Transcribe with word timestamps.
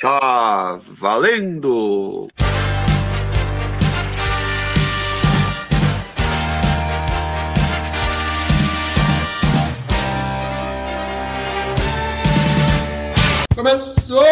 Está 0.00 0.78
valendo! 0.80 2.28
Começou 13.56 14.22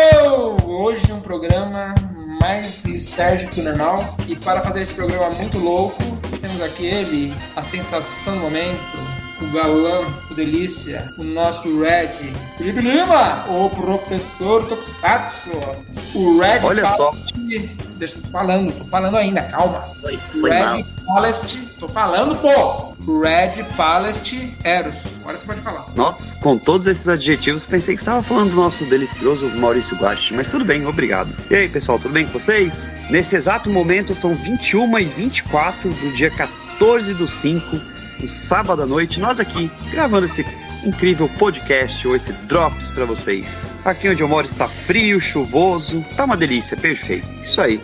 hoje 0.65 1.13
um 1.13 1.19
programa 1.19 1.97
mais 2.41 2.85
Sérgio 3.01 3.49
que 3.49 3.61
o 3.61 3.65
normal. 3.65 4.17
E 4.29 4.37
para 4.37 4.61
fazer 4.61 4.83
esse 4.83 4.95
programa 4.95 5.31
muito 5.31 5.59
louco, 5.59 6.01
temos 6.41 6.63
aqui 6.63 6.87
ele, 6.87 7.35
a 7.57 7.63
sensação 7.63 8.37
do 8.37 8.43
momento, 8.43 9.06
o 9.41 9.47
galã, 9.53 10.07
o 10.31 10.35
delícia, 10.35 11.13
o 11.19 11.25
nosso 11.25 11.81
Red, 11.81 12.33
Felipe 12.57 12.81
Lima, 12.81 13.45
o 13.49 13.69
professor 13.71 14.67
Tokusatsu, 14.67 15.51
o 16.15 16.39
Red 16.39 16.61
Olha 16.63 16.83
Palest, 16.83 16.97
só. 16.97 17.11
Deixa 17.97 18.17
eu 18.17 18.23
tô 18.23 18.29
falando, 18.29 18.73
tô 18.73 18.85
falando 18.85 19.17
ainda, 19.17 19.43
calma. 19.43 19.81
Foi, 20.01 20.17
foi 20.17 20.51
mal. 20.51 20.77
Red 20.77 20.85
Palest, 21.07 21.59
tô 21.79 21.89
falando, 21.89 22.37
pô! 22.37 22.97
Red 23.07 23.63
Palest 23.77 24.35
Eros. 24.65 24.97
Agora 25.21 25.37
você 25.37 25.47
pode 25.47 25.61
falar. 25.61 25.87
Nossa, 25.95 26.35
com 26.37 26.59
todos 26.59 26.87
esses 26.87 27.09
adjetivos, 27.09 27.65
pensei 27.65 27.95
que 27.95 28.01
estava 28.01 28.23
falando 28.23 28.51
do 28.51 28.57
nosso 28.57 28.85
delicioso 28.87 29.49
Maurício 29.57 29.97
Guache, 29.97 30.35
mas 30.35 30.51
tudo 30.51 30.65
bem, 30.65 30.87
obrigado. 30.87 31.31
E 31.51 31.55
aí, 31.55 31.69
pessoal, 31.69 31.99
tudo 31.99 32.13
bem 32.13 32.27
com 32.27 32.33
vocês? 32.39 32.93
Nesse 33.11 33.37
exato 33.37 33.71
momento, 33.71 34.15
são 34.15 34.35
21 34.35 34.99
e 34.99 35.05
24 35.05 35.91
do 35.91 36.13
dia 36.13 36.31
14 36.31 37.15
do 37.15 37.29
5, 37.29 37.96
no 38.21 38.29
sábado 38.29 38.83
à 38.83 38.87
noite, 38.87 39.21
nós 39.21 39.41
aqui, 39.41 39.71
gravando 39.91 40.27
esse 40.27 40.45
incrível 40.85 41.29
podcast 41.39 42.07
ou 42.07 42.15
esse 42.15 42.33
Drops 42.33 42.91
pra 42.91 43.05
vocês. 43.05 43.71
Aqui 43.85 44.09
onde 44.09 44.23
eu 44.23 44.29
moro 44.29 44.47
está 44.47 44.69
frio, 44.69 45.21
chuvoso, 45.21 46.05
tá 46.17 46.25
uma 46.25 46.37
delícia, 46.37 46.77
perfeito. 46.77 47.27
Isso 47.43 47.61
aí. 47.61 47.81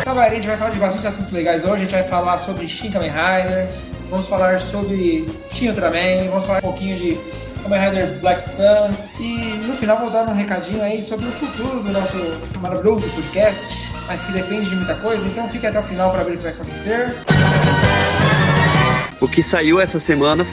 Então, 0.00 0.14
galera, 0.14 0.32
a 0.32 0.34
gente 0.34 0.46
vai 0.46 0.56
falar 0.56 0.70
de 0.70 0.78
bastante 0.78 1.06
assuntos 1.06 1.32
legais 1.32 1.64
hoje. 1.64 1.74
A 1.74 1.78
gente 1.78 1.92
vai 1.92 2.04
falar 2.04 2.38
sobre 2.38 2.66
Shin 2.68 2.90
Kamen 2.90 3.10
Rider, 3.10 3.68
vamos 4.10 4.26
falar 4.26 4.58
sobre 4.58 5.28
Shin 5.50 5.68
Ultraman, 5.68 6.28
vamos 6.28 6.46
falar 6.46 6.58
um 6.58 6.62
pouquinho 6.62 6.96
de 6.96 7.20
Kamen 7.62 7.80
Rider 7.80 8.18
Black 8.20 8.42
Sun 8.42 8.94
e 9.20 9.60
no 9.66 9.74
final 9.74 9.98
vou 9.98 10.10
dar 10.10 10.28
um 10.28 10.34
recadinho 10.34 10.82
aí 10.82 11.02
sobre 11.02 11.26
o 11.26 11.32
futuro 11.32 11.82
do 11.82 11.90
nosso 11.90 12.16
maravilhoso 12.60 13.08
podcast, 13.08 13.66
mas 14.06 14.20
que 14.20 14.32
depende 14.32 14.70
de 14.70 14.76
muita 14.76 14.94
coisa, 14.94 15.26
então 15.26 15.48
fique 15.48 15.66
até 15.66 15.80
o 15.80 15.82
final 15.82 16.12
para 16.12 16.22
ver 16.22 16.34
o 16.34 16.36
que 16.36 16.42
vai 16.44 16.52
acontecer. 16.52 17.14
O 19.20 19.26
que 19.26 19.42
saiu 19.42 19.80
essa 19.80 19.98
semana, 19.98 20.46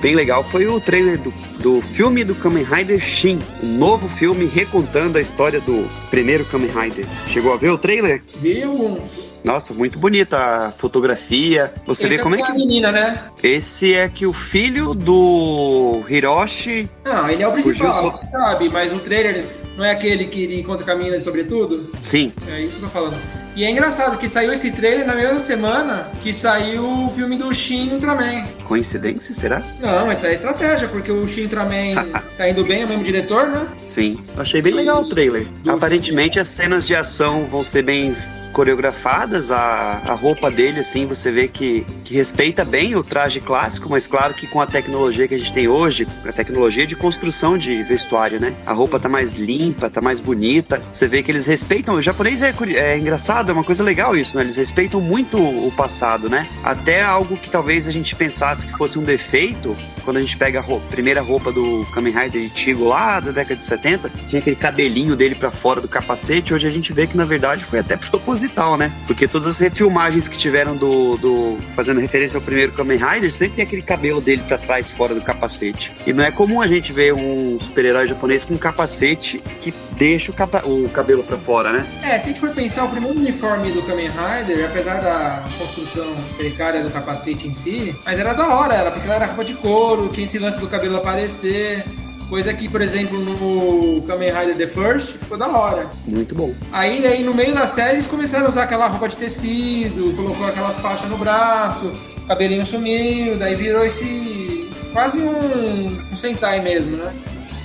bem 0.00 0.14
legal, 0.14 0.42
foi 0.42 0.66
o 0.66 0.80
trailer 0.80 1.18
do, 1.18 1.32
do 1.60 1.80
filme 1.80 2.24
do 2.24 2.34
Kamen 2.34 2.64
Rider 2.64 3.00
Shin, 3.00 3.40
um 3.62 3.78
novo 3.78 4.08
filme 4.08 4.46
recontando 4.46 5.18
a 5.18 5.20
história 5.20 5.60
do 5.60 5.88
primeiro 6.10 6.44
Kamen 6.44 6.70
Rider. 6.70 7.06
Chegou 7.28 7.52
a 7.52 7.56
ver 7.56 7.70
o 7.70 7.78
trailer? 7.78 8.20
Vi 8.36 8.62
alguns. 8.62 9.28
Nossa, 9.44 9.72
muito 9.72 10.00
bonita 10.00 10.36
a 10.36 10.72
fotografia. 10.72 11.72
Você 11.86 12.08
Esse 12.08 12.16
vê 12.16 12.22
como 12.22 12.34
é 12.34 12.38
com 12.38 12.44
a 12.44 12.46
que. 12.48 12.58
menina, 12.58 12.90
né? 12.90 13.28
Esse 13.40 13.94
é 13.94 14.08
que 14.08 14.26
o 14.26 14.32
filho 14.32 14.94
do 14.94 16.02
Hiroshi. 16.08 16.90
Não, 17.04 17.30
ele 17.30 17.42
é 17.44 17.48
o 17.48 17.52
principal, 17.52 18.16
sabe, 18.16 18.68
mas 18.68 18.92
o 18.92 18.98
trailer 18.98 19.44
não 19.76 19.84
é 19.84 19.92
aquele 19.92 20.26
que 20.26 20.42
ele 20.42 20.60
encontra 20.60 20.84
com 20.84 20.90
a 20.90 20.94
menina 20.96 21.20
sobretudo? 21.20 21.88
Sim, 22.02 22.32
É 22.48 22.60
isso 22.60 22.72
que 22.78 22.82
eu 22.84 22.88
tô 22.88 22.88
falando. 22.88 23.47
E 23.58 23.64
é 23.64 23.70
engraçado 23.72 24.16
que 24.18 24.28
saiu 24.28 24.52
esse 24.52 24.70
trailer 24.70 25.04
na 25.04 25.16
mesma 25.16 25.40
semana 25.40 26.06
que 26.22 26.32
saiu 26.32 26.84
o 27.04 27.10
filme 27.10 27.36
do 27.36 27.52
Shin 27.52 27.90
Ultraman. 27.90 28.46
coincidência, 28.64 29.34
será? 29.34 29.60
Não, 29.80 30.12
isso 30.12 30.24
é 30.26 30.34
estratégia, 30.34 30.86
porque 30.86 31.10
o 31.10 31.26
Shin 31.26 31.42
Ultraman 31.42 32.06
tá 32.38 32.48
indo 32.48 32.64
bem, 32.64 32.82
é 32.82 32.84
o 32.84 32.88
mesmo 32.88 33.02
diretor, 33.02 33.48
né? 33.48 33.66
Sim. 33.84 34.16
Achei 34.36 34.62
bem 34.62 34.72
legal 34.74 35.02
o 35.02 35.08
trailer. 35.08 35.44
Do- 35.64 35.72
Aparentemente 35.72 36.38
as 36.38 36.46
cenas 36.46 36.86
de 36.86 36.94
ação 36.94 37.46
vão 37.50 37.64
ser 37.64 37.82
bem 37.82 38.16
coreografadas, 38.52 39.50
a, 39.50 40.00
a 40.06 40.14
roupa 40.14 40.50
dele, 40.50 40.80
assim, 40.80 41.06
você 41.06 41.30
vê 41.30 41.48
que, 41.48 41.86
que 42.04 42.14
respeita 42.14 42.64
bem 42.64 42.96
o 42.96 43.02
traje 43.02 43.40
clássico, 43.40 43.88
mas 43.88 44.06
claro 44.06 44.34
que 44.34 44.46
com 44.46 44.60
a 44.60 44.66
tecnologia 44.66 45.28
que 45.28 45.34
a 45.34 45.38
gente 45.38 45.52
tem 45.52 45.68
hoje, 45.68 46.06
a 46.26 46.32
tecnologia 46.32 46.86
de 46.86 46.96
construção 46.96 47.56
de 47.56 47.82
vestuário, 47.82 48.40
né? 48.40 48.54
A 48.66 48.72
roupa 48.72 48.98
tá 48.98 49.08
mais 49.08 49.32
limpa, 49.32 49.88
tá 49.90 50.00
mais 50.00 50.20
bonita. 50.20 50.82
Você 50.92 51.06
vê 51.06 51.22
que 51.22 51.30
eles 51.30 51.46
respeitam. 51.46 51.94
O 51.94 52.02
japonês 52.02 52.42
é, 52.42 52.54
é 52.74 52.98
engraçado, 52.98 53.50
é 53.50 53.52
uma 53.52 53.64
coisa 53.64 53.82
legal 53.82 54.16
isso, 54.16 54.36
né? 54.36 54.42
Eles 54.42 54.56
respeitam 54.56 55.00
muito 55.00 55.38
o 55.38 55.72
passado, 55.76 56.28
né? 56.28 56.48
Até 56.62 57.02
algo 57.02 57.36
que 57.36 57.50
talvez 57.50 57.86
a 57.86 57.92
gente 57.92 58.14
pensasse 58.14 58.66
que 58.66 58.76
fosse 58.76 58.98
um 58.98 59.04
defeito, 59.04 59.76
quando 60.08 60.16
a 60.16 60.20
gente 60.22 60.38
pega 60.38 60.60
a 60.60 60.62
roupa- 60.62 60.86
primeira 60.90 61.20
roupa 61.20 61.52
do 61.52 61.86
Kamen 61.92 62.14
Rider 62.14 62.40
Ichigo 62.44 62.84
lá 62.86 63.20
da 63.20 63.30
década 63.30 63.56
de 63.56 63.66
70, 63.66 64.10
tinha 64.26 64.40
aquele 64.40 64.56
cabelinho 64.56 65.14
dele 65.14 65.34
pra 65.34 65.50
fora 65.50 65.82
do 65.82 65.86
capacete. 65.88 66.54
Hoje 66.54 66.66
a 66.66 66.70
gente 66.70 66.94
vê 66.94 67.06
que 67.06 67.14
na 67.14 67.26
verdade 67.26 67.62
foi 67.62 67.80
até 67.80 67.94
proposital, 68.08 68.78
né? 68.78 68.90
Porque 69.06 69.28
todas 69.28 69.48
as 69.48 69.58
refilmagens 69.58 70.26
que 70.26 70.38
tiveram 70.38 70.74
do, 70.74 71.18
do 71.18 71.58
fazendo 71.76 72.00
referência 72.00 72.38
ao 72.38 72.42
primeiro 72.42 72.72
Kamen 72.72 72.96
Rider, 72.96 73.30
sempre 73.30 73.56
tem 73.56 73.64
aquele 73.66 73.82
cabelo 73.82 74.18
dele 74.22 74.40
pra 74.48 74.56
trás 74.56 74.90
fora 74.90 75.14
do 75.14 75.20
capacete. 75.20 75.92
E 76.06 76.12
não 76.14 76.24
é 76.24 76.30
comum 76.30 76.62
a 76.62 76.66
gente 76.66 76.90
ver 76.90 77.12
um 77.12 77.58
super-herói 77.60 78.08
japonês 78.08 78.46
com 78.46 78.54
um 78.54 78.58
capacete 78.58 79.42
que 79.60 79.74
deixa 79.92 80.30
o, 80.30 80.34
capa- 80.34 80.62
o 80.64 80.88
cabelo 80.88 81.22
pra 81.22 81.36
fora, 81.36 81.70
né? 81.70 81.86
É, 82.02 82.18
se 82.18 82.26
a 82.26 82.28
gente 82.28 82.40
for 82.40 82.48
pensar, 82.50 82.84
o 82.84 82.88
primeiro 82.88 83.18
uniforme 83.18 83.72
do 83.72 83.82
Kamen 83.82 84.08
Rider, 84.08 84.64
apesar 84.64 85.00
da 85.02 85.44
construção 85.58 86.06
precária 86.38 86.82
do 86.82 86.90
capacete 86.90 87.46
em 87.46 87.52
si, 87.52 87.94
mas 88.06 88.18
era 88.18 88.32
da 88.32 88.48
hora, 88.48 88.72
era 88.74 88.90
porque 88.90 89.06
ela 89.06 89.16
era 89.16 89.26
roupa 89.26 89.44
de 89.44 89.52
couro, 89.54 89.97
tinha 90.06 90.24
esse 90.24 90.38
lance 90.38 90.60
do 90.60 90.68
cabelo 90.68 90.96
aparecer. 90.96 91.84
Coisa 92.28 92.52
que, 92.52 92.68
por 92.68 92.82
exemplo, 92.82 93.18
no 93.18 94.02
Kamen 94.02 94.30
Rider 94.30 94.56
The 94.56 94.66
First 94.66 95.14
ficou 95.14 95.38
da 95.38 95.48
hora. 95.48 95.86
Muito 96.06 96.34
bom. 96.34 96.54
Aí, 96.70 97.04
aí 97.06 97.24
no 97.24 97.34
meio 97.34 97.54
da 97.54 97.66
série 97.66 97.94
eles 97.96 98.06
começaram 98.06 98.46
a 98.46 98.48
usar 98.50 98.64
aquela 98.64 98.86
roupa 98.86 99.08
de 99.08 99.16
tecido, 99.16 100.14
colocou 100.14 100.46
aquelas 100.46 100.76
faixas 100.76 101.08
no 101.08 101.16
braço, 101.16 101.90
cabelinho 102.26 102.66
sumiu, 102.66 103.36
daí 103.38 103.56
virou 103.56 103.82
esse. 103.82 104.70
quase 104.92 105.18
um, 105.20 105.98
um 106.12 106.16
Sentai 106.16 106.60
mesmo, 106.60 106.98
né? 106.98 107.10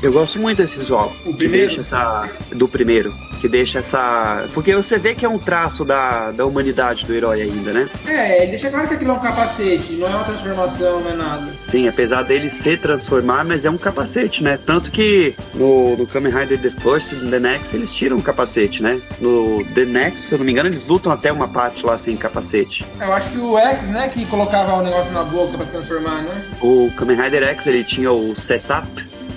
Eu 0.01 0.13
gosto 0.13 0.39
muito 0.39 0.57
desse 0.61 0.77
visual. 0.77 1.13
O 1.25 1.33
primeiro? 1.33 1.67
deixa 1.67 1.81
essa. 1.81 2.29
Do 2.55 2.67
primeiro. 2.67 3.13
Que 3.43 3.49
deixa 3.49 3.79
essa. 3.79 4.47
Porque 4.53 4.73
você 4.73 4.97
vê 4.97 5.13
que 5.13 5.25
é 5.25 5.27
um 5.27 5.37
traço 5.37 5.83
da, 5.83 6.31
da 6.31 6.45
humanidade 6.45 7.05
do 7.05 7.13
herói 7.13 7.41
ainda, 7.41 7.73
né? 7.73 7.89
É, 8.07 8.43
ele 8.43 8.51
deixa 8.51 8.69
claro 8.69 8.87
que 8.87 8.93
aquilo 8.93 9.11
é 9.11 9.13
um 9.15 9.19
capacete, 9.19 9.95
não 9.95 10.07
é 10.07 10.11
uma 10.11 10.23
transformação, 10.23 11.01
não 11.01 11.11
é 11.11 11.13
nada. 11.13 11.51
Sim, 11.61 11.89
apesar 11.89 12.21
dele 12.21 12.49
se 12.49 12.77
transformar, 12.77 13.43
mas 13.43 13.65
é 13.65 13.69
um 13.69 13.77
capacete, 13.77 14.41
né? 14.41 14.57
Tanto 14.65 14.89
que 14.91 15.35
no, 15.55 15.97
no 15.97 16.07
Kamen 16.07 16.31
Rider 16.31 16.57
The 16.57 16.69
First 16.69 17.11
e 17.11 17.15
no 17.15 17.31
The 17.31 17.39
Next 17.41 17.75
eles 17.75 17.93
tiram 17.93 18.17
o 18.17 18.21
capacete, 18.21 18.81
né? 18.81 19.01
No 19.19 19.61
The 19.75 19.83
Next, 19.83 20.21
se 20.21 20.35
eu 20.35 20.37
não 20.37 20.45
me 20.45 20.53
engano, 20.53 20.69
eles 20.69 20.87
lutam 20.87 21.11
até 21.11 21.29
uma 21.29 21.49
parte 21.49 21.85
lá 21.85 21.97
sem 21.97 22.15
capacete. 22.15 22.85
Eu 22.97 23.11
acho 23.11 23.29
que 23.29 23.39
o 23.39 23.59
X, 23.59 23.89
né, 23.89 24.07
que 24.07 24.25
colocava 24.27 24.75
o 24.75 24.83
negócio 24.83 25.11
na 25.11 25.23
boca 25.23 25.57
pra 25.57 25.65
se 25.65 25.71
transformar, 25.73 26.21
né? 26.21 26.45
O 26.61 26.89
Kamen 26.95 27.21
Rider 27.21 27.43
X 27.43 27.67
ele 27.67 27.83
tinha 27.83 28.09
o 28.09 28.33
setup, 28.37 28.87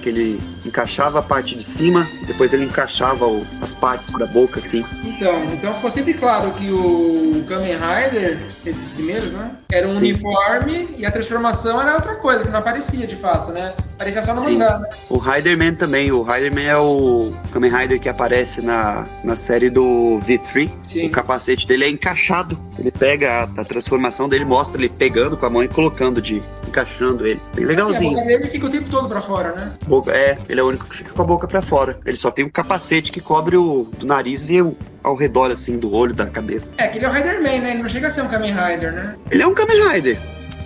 que 0.00 0.11
ele 0.11 0.41
encaixava 0.66 1.19
a 1.21 1.22
parte 1.22 1.54
de 1.56 1.65
cima, 1.65 2.06
depois 2.27 2.53
ele 2.53 2.65
encaixava 2.65 3.27
o- 3.27 3.47
as 3.60 3.75
partes 3.75 4.12
da 4.15 4.27
boca, 4.27 4.59
assim. 4.60 4.84
Então, 5.04 5.44
então 5.53 5.72
ficou 5.75 5.91
sempre 5.91 6.15
claro 6.15 6.50
que 6.53 6.71
o 6.71 7.44
Kamen 7.49 7.75
Rider, 7.77 8.38
esses 8.65 8.88
primeiros, 8.91 9.31
né? 9.32 9.50
Era 9.71 9.88
um 9.88 9.93
Sim. 9.94 10.12
uniforme 10.12 10.94
e 10.99 11.04
a 11.06 11.10
transformação 11.10 11.81
era 11.81 11.94
outra 11.94 12.15
coisa, 12.16 12.44
que 12.44 12.50
não 12.50 12.59
aparecia 12.59 13.06
de 13.06 13.16
fato, 13.16 13.53
né? 13.53 13.72
Aparecia 13.94 14.22
só 14.22 14.34
no 14.34 14.41
Sim. 14.43 14.53
mangá, 14.59 14.78
né? 14.78 14.88
O 15.09 15.19
Riderman 15.19 15.75
também. 15.75 16.12
O 16.12 16.22
Riderman 16.22 16.66
é 16.66 16.77
o 16.77 17.33
Kamen 17.53 17.71
Rider 17.71 17.98
que 18.00 18.09
aparece 18.09 18.60
na, 18.60 19.06
na 19.25 19.34
série 19.34 19.71
do 19.71 20.21
V3. 20.27 20.71
Sim. 20.83 21.07
O 21.07 21.10
capacete 21.10 21.66
dele 21.66 21.84
é 21.84 21.89
encaixado. 21.89 22.59
Ele 22.78 22.91
pega 22.91 23.30
a, 23.57 23.60
a 23.62 23.65
transformação 23.65 24.28
dele, 24.28 24.45
mostra 24.45 24.78
ele 24.78 24.89
pegando 24.91 25.36
com 25.36 25.47
a 25.47 25.51
mão 25.51 25.62
e 25.65 25.69
colocando 25.69 26.21
de 26.21 26.42
encaixando 26.69 27.27
ele. 27.27 27.41
Bem 27.54 27.65
Assim, 27.65 27.65
a 27.65 27.69
legalzinho. 27.69 28.12
boca 28.12 28.24
dele 28.27 28.48
fica 28.48 28.66
o 28.66 28.71
tempo 28.71 28.89
todo 28.91 29.09
pra 29.09 29.21
fora, 29.22 29.53
né? 29.53 29.72
Boca- 29.86 30.12
é, 30.12 30.36
ele 30.48 30.56
é 30.61 30.63
o 30.65 30.69
único 30.69 30.87
que 30.87 30.97
fica 30.97 31.13
com 31.13 31.23
a 31.23 31.25
boca 31.25 31.47
pra 31.47 31.63
fora. 31.63 31.99
Ele 32.05 32.17
só 32.17 32.31
tem 32.31 32.45
um 32.45 32.49
capacete 32.49 33.11
que 33.13 33.21
cobre 33.21 33.57
o 33.57 33.89
do 33.99 34.07
nariz 34.07 34.49
e 34.51 34.61
o, 34.61 34.77
ao 35.03 35.15
redor 35.15 35.51
assim 35.51 35.79
do 35.79 35.93
olho 35.95 36.15
da 36.15 36.27
cabeça. 36.27 36.71
É, 36.77 36.87
que 36.89 36.99
ele 36.99 37.05
é 37.05 37.09
o 37.09 37.13
Riderman, 37.13 37.61
né? 37.61 37.71
Ele 37.73 37.83
não 37.83 37.89
chega 37.89 38.07
a 38.07 38.11
ser 38.11 38.23
um 38.23 38.29
Kamen 38.29 38.53
Rider, 38.55 38.93
né? 38.93 39.15
Ele 39.31 39.43
é 39.43 39.47
um 39.47 39.55
Kamen 39.55 39.89
Rider. 39.89 40.19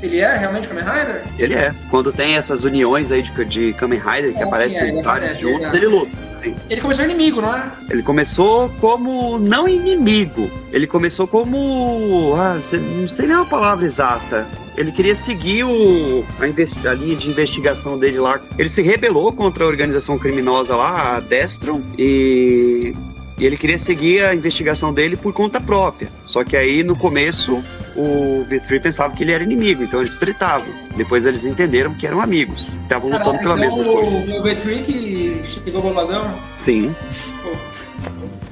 Ele 0.03 0.19
é 0.19 0.35
realmente 0.35 0.67
Kamen 0.67 0.85
Rider? 0.85 1.23
Ele 1.39 1.55
é. 1.55 1.75
Quando 1.91 2.11
tem 2.13 2.35
essas 2.37 2.65
uniões 2.65 3.13
aí 3.13 3.21
de, 3.21 3.45
de 3.45 3.73
Kamen 3.75 3.99
Rider 3.99 4.33
que 4.33 4.41
É, 4.41 4.45
aparecem 4.45 4.79
sim, 4.79 4.85
é, 4.85 4.89
ele 4.89 5.03
vários 5.03 5.31
aparece, 5.31 5.41
juntos, 5.43 5.75
é. 5.75 5.77
ele 5.77 5.87
luta. 5.87 6.31
Sim. 6.37 6.57
Ele 6.71 6.81
começou 6.81 7.05
inimigo, 7.05 7.43
não 7.43 7.55
é? 7.55 7.71
Ele 7.91 8.03
começou 8.03 8.71
como 8.81 9.39
não 9.39 9.69
inimigo. 9.69 10.51
Ele 10.73 10.87
começou 10.87 11.27
como. 11.27 12.35
Ah, 12.35 12.59
não 12.99 13.07
sei 13.07 13.27
nem 13.27 13.37
a 13.37 13.45
palavra 13.45 13.85
exata. 13.85 14.47
Ele 14.77 14.93
queria 14.93 15.15
seguir 15.15 15.65
o, 15.65 16.25
a, 16.39 16.91
a 16.91 16.95
linha 16.95 17.17
de 17.17 17.29
investigação 17.29 17.99
dele 17.99 18.19
lá. 18.19 18.41
Ele 18.59 18.69
se 18.69 18.83
rebelou 18.83 19.33
contra 19.33 19.65
a 19.65 19.67
organização 19.67 20.19
criminosa 20.19 20.77
lá, 20.77 21.17
a 21.17 21.21
Destron, 21.21 21.83
e, 21.99 22.95
e 23.39 23.47
ele 23.47 23.57
queria 23.57 23.79
seguir 23.79 24.23
a 24.25 24.35
investigação 24.35 24.93
dele 24.93 25.17
por 25.17 25.33
conta 25.33 25.61
própria. 25.61 26.09
Só 26.25 26.45
que 26.45 26.57
aí 26.57 26.83
no 26.83 26.97
começo 26.97 27.63
o 27.97 28.47
V3 28.49 28.81
pensava 28.81 29.15
que 29.15 29.23
ele 29.23 29.33
era 29.33 29.43
inimigo, 29.43 29.83
então 29.83 30.01
eles 30.01 30.17
tretavam. 30.17 30.69
Depois 30.97 31.27
eles 31.27 31.45
entenderam 31.45 31.95
que 31.95 32.07
eram 32.07 32.21
amigos. 32.21 32.77
Estavam 32.83 33.11
lutando 33.11 33.39
pela 33.39 33.57
então 33.59 33.79
mesma 33.79 33.85
coisa. 33.85 34.17
o, 34.17 34.39
o 34.39 34.43
V-Trick 34.43 34.93
que 34.93 35.43
chegou 35.45 35.83
boladão? 35.83 36.35
Sim. 36.59 36.95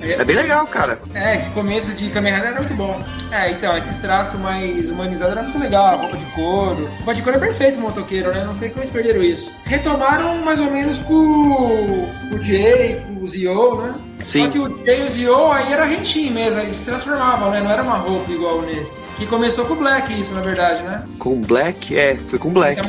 É 0.01 0.25
bem 0.25 0.37
legal, 0.37 0.67
cara. 0.67 0.99
É, 1.15 1.35
esse 1.35 1.51
começo 1.51 1.93
de 1.93 2.09
Kamen 2.11 2.33
Rider 2.33 2.51
era 2.51 2.61
muito 2.61 2.75
bom. 2.75 3.01
É, 3.33 3.51
então, 3.51 3.77
esses 3.77 3.97
traços 3.99 4.39
mais 4.39 4.91
humanizados 4.91 5.37
era 5.37 5.43
muito 5.43 5.59
legal. 5.59 5.99
Roupa 5.99 6.17
de 6.17 6.27
couro. 6.27 6.89
Roupa 6.99 7.15
de 7.15 7.23
couro 7.23 7.37
é 7.37 7.41
perfeito 7.41 7.81
motoqueiro, 7.81 8.33
né? 8.33 8.45
Não 8.45 8.57
sei 8.57 8.69
como 8.71 8.83
eles 8.83 8.93
perderam 8.93 9.23
isso. 9.23 9.51
Retomaram 9.65 10.43
mais 10.43 10.61
ou 10.61 10.71
menos 10.71 10.99
com, 11.01 12.09
com 12.31 12.35
o 12.35 12.45
Jay, 12.45 13.03
com 13.07 13.25
o 13.25 13.29
Zio, 13.29 13.75
né? 13.83 13.95
Sim. 14.25 14.45
Só 14.47 14.51
que 14.51 14.59
o 14.59 14.85
Jay 14.85 15.03
e 15.03 15.05
o 15.05 15.09
Zio 15.11 15.53
aí 15.53 15.73
era 15.73 15.85
rentinho 15.85 16.33
mesmo, 16.33 16.59
eles 16.59 16.75
se 16.75 16.87
transformavam, 16.87 17.51
né? 17.51 17.61
Não 17.61 17.71
era 17.71 17.83
uma 17.83 17.99
roupa 17.99 18.31
igual 18.31 18.63
nesse. 18.63 19.01
Que 19.17 19.27
começou 19.27 19.65
com 19.65 19.75
o 19.75 19.77
Black, 19.77 20.19
isso, 20.19 20.33
na 20.33 20.41
verdade, 20.41 20.83
né? 20.83 21.05
Com 21.19 21.35
o 21.35 21.41
Black? 21.41 21.97
É, 21.97 22.15
foi 22.15 22.39
com 22.39 22.49
o 22.49 22.53
Black. 22.53 22.81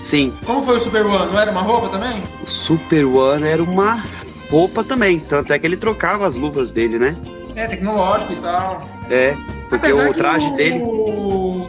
Sim. 0.00 0.32
Como 0.44 0.62
foi 0.64 0.76
o 0.76 0.80
Super 0.80 1.06
One? 1.06 1.32
Não 1.32 1.38
era 1.38 1.50
uma 1.50 1.62
roupa 1.62 1.88
também? 1.88 2.22
O 2.42 2.46
Super 2.46 3.04
One 3.04 3.46
era 3.46 3.62
uma 3.62 4.02
roupa 4.50 4.84
também. 4.84 5.18
Tanto 5.20 5.52
é 5.52 5.58
que 5.58 5.66
ele 5.66 5.76
trocava 5.76 6.26
as 6.26 6.36
luvas 6.36 6.70
dele, 6.70 6.98
né? 6.98 7.16
É, 7.56 7.66
tecnológico 7.66 8.32
e 8.32 8.36
tal. 8.36 8.88
É, 9.08 9.36
porque 9.68 9.86
Apesar 9.86 10.10
o 10.10 10.14
traje 10.14 10.48
o... 10.48 10.56
dele. 10.56 10.84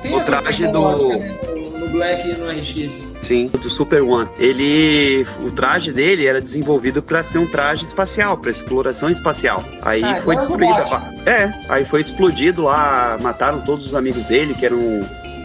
Tem 0.02 0.16
o 0.16 0.24
traje 0.24 0.68
do. 0.68 1.10
Né? 1.10 1.36
No 1.80 1.90
Black 1.90 2.28
e 2.28 2.34
no 2.34 2.50
RX. 2.50 3.12
Sim, 3.22 3.48
do 3.48 3.70
Super 3.70 4.02
One. 4.02 4.30
Ele. 4.40 5.26
O 5.42 5.52
traje 5.52 5.92
dele 5.92 6.26
era 6.26 6.42
desenvolvido 6.42 7.04
para 7.04 7.22
ser 7.22 7.38
um 7.38 7.48
traje 7.48 7.84
espacial, 7.84 8.38
para 8.38 8.50
exploração 8.50 9.10
espacial. 9.10 9.64
Aí 9.82 10.04
ah, 10.04 10.22
foi 10.24 10.36
destruído. 10.36 10.74
É, 11.26 11.54
aí 11.70 11.86
foi 11.86 12.02
explodido 12.02 12.64
lá, 12.64 13.18
mataram 13.22 13.62
todos 13.62 13.86
os 13.86 13.96
amigos 13.96 14.24
dele, 14.26 14.54
que 14.56 14.66
eram 14.66 14.80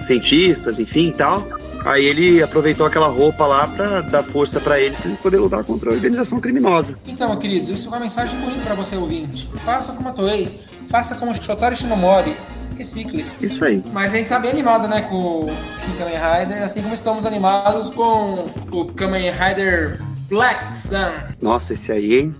cientistas, 0.02 0.78
enfim 0.78 1.08
e 1.08 1.12
tal. 1.12 1.46
Aí 1.84 2.04
ele 2.04 2.42
aproveitou 2.42 2.86
aquela 2.86 3.08
roupa 3.08 3.46
lá 3.46 3.66
para 3.66 4.00
dar 4.02 4.22
força 4.22 4.60
para 4.60 4.78
ele, 4.80 4.94
pra 4.96 5.08
ele 5.08 5.16
poder 5.16 5.38
lutar 5.38 5.64
contra 5.64 5.90
a 5.90 5.94
organização 5.94 6.40
criminosa. 6.40 6.94
Então, 7.06 7.34
queridos, 7.38 7.68
isso 7.68 7.86
é 7.86 7.88
uma 7.88 8.00
mensagem 8.00 8.38
bonita 8.38 8.60
para 8.60 8.74
você 8.74 8.96
ouvinte. 8.96 9.48
Faça 9.64 9.92
como 9.92 10.08
a 10.08 10.12
Toei, 10.12 10.60
faça 10.90 11.14
como 11.14 11.34
Shotaro 11.34 11.74
Shinomori, 11.74 12.36
recicle. 12.76 13.24
Isso 13.40 13.64
aí. 13.64 13.82
Mas 13.92 14.12
a 14.12 14.16
gente 14.16 14.28
tá 14.28 14.38
bem 14.38 14.50
animado, 14.50 14.88
né, 14.88 15.02
com 15.02 15.16
o 15.16 15.46
Shin 15.46 15.96
Kamen 15.98 16.16
Rider, 16.16 16.62
assim 16.62 16.82
como 16.82 16.94
estamos 16.94 17.24
animados 17.24 17.90
com 17.90 18.46
o 18.70 18.86
Kamen 18.92 19.30
Rider 19.30 20.00
Black 20.28 20.76
Sun. 20.76 21.12
Nossa, 21.40 21.74
esse 21.74 21.90
aí, 21.90 22.18
hein? 22.20 22.34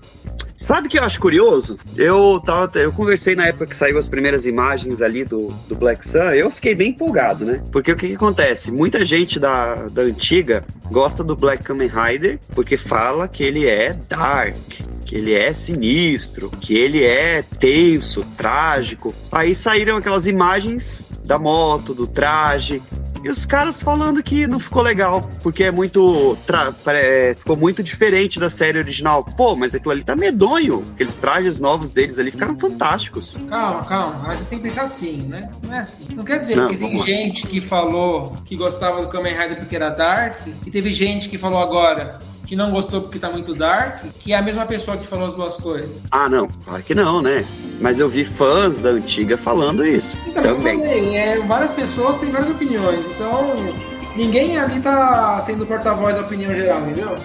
Sabe 0.61 0.87
o 0.87 0.89
que 0.89 0.99
eu 0.99 1.03
acho 1.03 1.19
curioso? 1.19 1.77
Eu 1.97 2.39
tava, 2.45 2.77
eu 2.77 2.93
conversei 2.93 3.35
na 3.35 3.47
época 3.47 3.65
que 3.65 3.75
saiu 3.75 3.97
as 3.97 4.07
primeiras 4.07 4.45
imagens 4.45 5.01
ali 5.01 5.25
do, 5.25 5.47
do 5.67 5.75
Black 5.75 6.07
Sun, 6.07 6.31
eu 6.31 6.51
fiquei 6.51 6.75
bem 6.75 6.91
empolgado, 6.91 7.43
né? 7.43 7.61
Porque 7.71 7.91
o 7.91 7.95
que, 7.95 8.09
que 8.09 8.15
acontece? 8.15 8.71
Muita 8.71 9.03
gente 9.03 9.39
da, 9.39 9.89
da 9.89 10.03
antiga 10.03 10.63
gosta 10.91 11.23
do 11.23 11.35
Black 11.35 11.63
Kamen 11.63 11.89
Rider 11.89 12.39
porque 12.53 12.77
fala 12.77 13.27
que 13.27 13.43
ele 13.43 13.67
é 13.67 13.91
dark, 14.07 14.55
que 15.03 15.15
ele 15.15 15.33
é 15.33 15.51
sinistro, 15.51 16.49
que 16.49 16.75
ele 16.75 17.03
é 17.03 17.41
tenso, 17.41 18.23
trágico. 18.37 19.13
Aí 19.31 19.55
saíram 19.55 19.97
aquelas 19.97 20.27
imagens 20.27 21.07
da 21.25 21.39
moto, 21.39 21.93
do 21.93 22.05
traje, 22.05 22.81
e 23.23 23.29
os 23.29 23.45
caras 23.45 23.81
falando 23.81 24.21
que 24.23 24.47
não 24.47 24.59
ficou 24.59 24.81
legal, 24.81 25.21
porque 25.41 25.63
é 25.63 25.71
muito. 25.71 26.37
É, 26.87 27.35
ficou 27.35 27.55
muito 27.55 27.83
diferente 27.83 28.39
da 28.39 28.49
série 28.49 28.79
original. 28.79 29.23
Pô, 29.23 29.55
mas 29.55 29.75
aquilo 29.75 29.91
ali 29.91 30.03
tá 30.03 30.15
medonho. 30.15 30.83
Aqueles 30.93 31.15
trajes 31.15 31.59
novos 31.59 31.91
deles 31.91 32.19
ali 32.19 32.31
ficaram 32.31 32.57
fantásticos. 32.57 33.37
Calma, 33.47 33.83
calma. 33.83 34.23
Mas 34.27 34.39
você 34.39 34.49
tem 34.49 34.59
que 34.59 34.67
pensar 34.69 34.83
assim, 34.83 35.17
né? 35.27 35.49
Não 35.65 35.73
é 35.73 35.79
assim. 35.79 36.07
Não 36.15 36.23
quer 36.23 36.39
dizer, 36.39 36.55
não, 36.55 36.67
porque 36.67 36.77
tem 36.77 36.97
lá. 36.97 37.05
gente 37.05 37.47
que 37.47 37.61
falou 37.61 38.33
que 38.45 38.55
gostava 38.55 39.01
do 39.01 39.09
Kamen 39.09 39.33
Rider 39.33 39.57
porque 39.57 39.75
era 39.75 39.89
Dark, 39.89 40.39
e 40.65 40.71
teve 40.71 40.91
gente 40.93 41.29
que 41.29 41.37
falou 41.37 41.61
agora 41.61 42.19
que 42.51 42.55
não 42.57 42.69
gostou 42.69 42.99
porque 42.99 43.17
tá 43.17 43.29
muito 43.29 43.55
dark, 43.55 44.03
que 44.19 44.33
é 44.33 44.35
a 44.35 44.41
mesma 44.41 44.65
pessoa 44.65 44.97
que 44.97 45.07
falou 45.07 45.25
as 45.25 45.33
duas 45.33 45.55
coisas. 45.55 45.89
Ah, 46.11 46.27
não, 46.27 46.49
claro 46.65 46.83
que 46.83 46.93
não, 46.93 47.21
né? 47.21 47.45
Mas 47.79 47.97
eu 48.01 48.09
vi 48.09 48.25
fãs 48.25 48.81
da 48.81 48.89
antiga 48.89 49.37
falando 49.37 49.85
isso. 49.85 50.17
Então, 50.27 50.43
também. 50.43 50.75
eu 50.75 50.81
falei, 50.81 51.15
é, 51.15 51.39
várias 51.39 51.71
pessoas 51.71 52.17
têm 52.17 52.29
várias 52.29 52.49
opiniões, 52.49 53.05
então 53.05 53.53
ninguém 54.17 54.57
ali 54.57 54.81
tá 54.81 55.39
sendo 55.39 55.65
porta-voz 55.65 56.17
da 56.17 56.23
opinião 56.23 56.53
geral, 56.53 56.81
entendeu? 56.81 57.17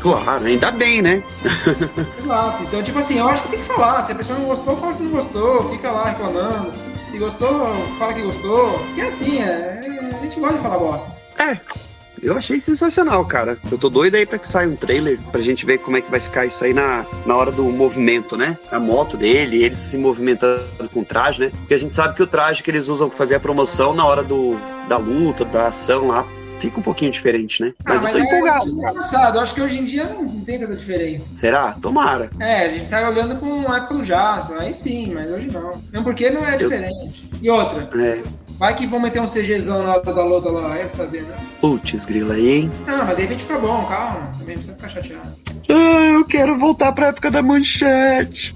Claro, 0.00 0.46
ainda 0.46 0.70
bem, 0.70 1.02
né? 1.02 1.22
Exato. 2.18 2.62
Então, 2.62 2.82
tipo 2.82 3.00
assim, 3.00 3.18
eu 3.18 3.28
acho 3.28 3.42
que 3.42 3.48
tem 3.50 3.58
que 3.58 3.66
falar. 3.66 4.00
Se 4.00 4.12
a 4.12 4.14
pessoa 4.14 4.38
não 4.38 4.46
gostou, 4.46 4.78
fala 4.78 4.94
que 4.94 5.02
não 5.02 5.10
gostou, 5.10 5.68
fica 5.68 5.90
lá 5.90 6.08
reclamando. 6.08 6.72
Se 7.10 7.18
gostou, 7.18 7.66
fala 7.98 8.14
que 8.14 8.22
gostou. 8.22 8.80
E 8.96 9.02
assim, 9.02 9.42
é, 9.42 9.78
a 10.18 10.22
gente 10.22 10.40
gosta 10.40 10.56
de 10.56 10.62
falar 10.62 10.78
bosta. 10.78 11.14
É, 11.36 11.58
eu 12.22 12.36
achei 12.36 12.60
sensacional, 12.60 13.24
cara. 13.24 13.58
Eu 13.70 13.78
tô 13.78 13.88
doido 13.88 14.14
aí 14.14 14.26
pra 14.26 14.38
que 14.38 14.46
saia 14.46 14.68
um 14.68 14.76
trailer 14.76 15.18
pra 15.32 15.40
gente 15.40 15.64
ver 15.64 15.78
como 15.78 15.96
é 15.96 16.00
que 16.00 16.10
vai 16.10 16.20
ficar 16.20 16.46
isso 16.46 16.64
aí 16.64 16.72
na, 16.72 17.06
na 17.26 17.36
hora 17.36 17.50
do 17.50 17.64
movimento, 17.64 18.36
né? 18.36 18.56
A 18.70 18.78
moto 18.78 19.16
dele, 19.16 19.62
ele 19.62 19.74
se 19.74 19.96
movimentando 19.96 20.88
com 20.92 21.00
o 21.00 21.04
traje, 21.04 21.40
né? 21.40 21.50
Porque 21.50 21.74
a 21.74 21.78
gente 21.78 21.94
sabe 21.94 22.14
que 22.14 22.22
o 22.22 22.26
traje 22.26 22.62
que 22.62 22.70
eles 22.70 22.88
usam 22.88 23.08
pra 23.08 23.16
fazer 23.16 23.36
a 23.36 23.40
promoção 23.40 23.94
na 23.94 24.04
hora 24.04 24.22
do, 24.22 24.56
da 24.88 24.96
luta, 24.96 25.44
da 25.44 25.68
ação 25.68 26.08
lá, 26.08 26.26
fica 26.60 26.78
um 26.78 26.82
pouquinho 26.82 27.10
diferente, 27.10 27.62
né? 27.62 27.72
Mas, 27.84 28.04
ah, 28.04 28.08
mas 28.08 28.16
eu 28.16 28.22
tô 28.22 28.26
é 28.26 28.38
empolgado. 28.38 28.68
É 28.68 28.72
engraçado, 28.72 29.36
eu 29.36 29.42
acho 29.42 29.54
que 29.54 29.60
hoje 29.60 29.78
em 29.78 29.84
dia 29.84 30.04
não 30.04 30.40
tem 30.40 30.60
tanta 30.60 30.76
diferença. 30.76 31.34
Será? 31.34 31.72
Tomara. 31.80 32.30
É, 32.38 32.66
a 32.66 32.68
gente 32.68 32.88
sai 32.88 33.08
olhando 33.08 33.36
com 33.36 33.70
a 33.70 33.78
época 33.78 33.94
do 33.94 34.04
Jasper, 34.04 34.58
aí 34.58 34.74
sim, 34.74 35.12
mas 35.12 35.30
hoje 35.30 35.50
não. 35.50 35.70
Mesmo 35.90 36.04
porque 36.04 36.30
não 36.30 36.46
é 36.46 36.56
diferente. 36.56 37.28
Eu... 37.32 37.38
E 37.40 37.50
outra, 37.50 37.88
é. 38.02 38.22
Vai 38.60 38.74
que 38.76 38.86
vão 38.86 39.00
meter 39.00 39.22
um 39.22 39.26
CGzão 39.26 39.82
na 39.82 39.94
hora 39.94 40.12
da 40.12 40.22
luta 40.22 40.50
lá, 40.50 40.74
aí 40.74 40.86
saber, 40.86 41.22
né? 41.22 41.34
Putz, 41.62 42.04
grila 42.04 42.34
aí, 42.34 42.58
hein? 42.58 42.72
Ah, 42.86 43.04
mas 43.06 43.16
de 43.16 43.22
repente 43.22 43.40
fica 43.44 43.58
bom, 43.58 43.86
calma. 43.86 44.30
Também 44.38 44.54
precisa 44.56 44.74
ficar 44.74 44.88
chateado. 44.88 45.30
Ah, 45.70 46.12
eu 46.12 46.26
quero 46.26 46.58
voltar 46.58 46.92
pra 46.92 47.06
época 47.06 47.30
da 47.30 47.42
manchete. 47.42 48.54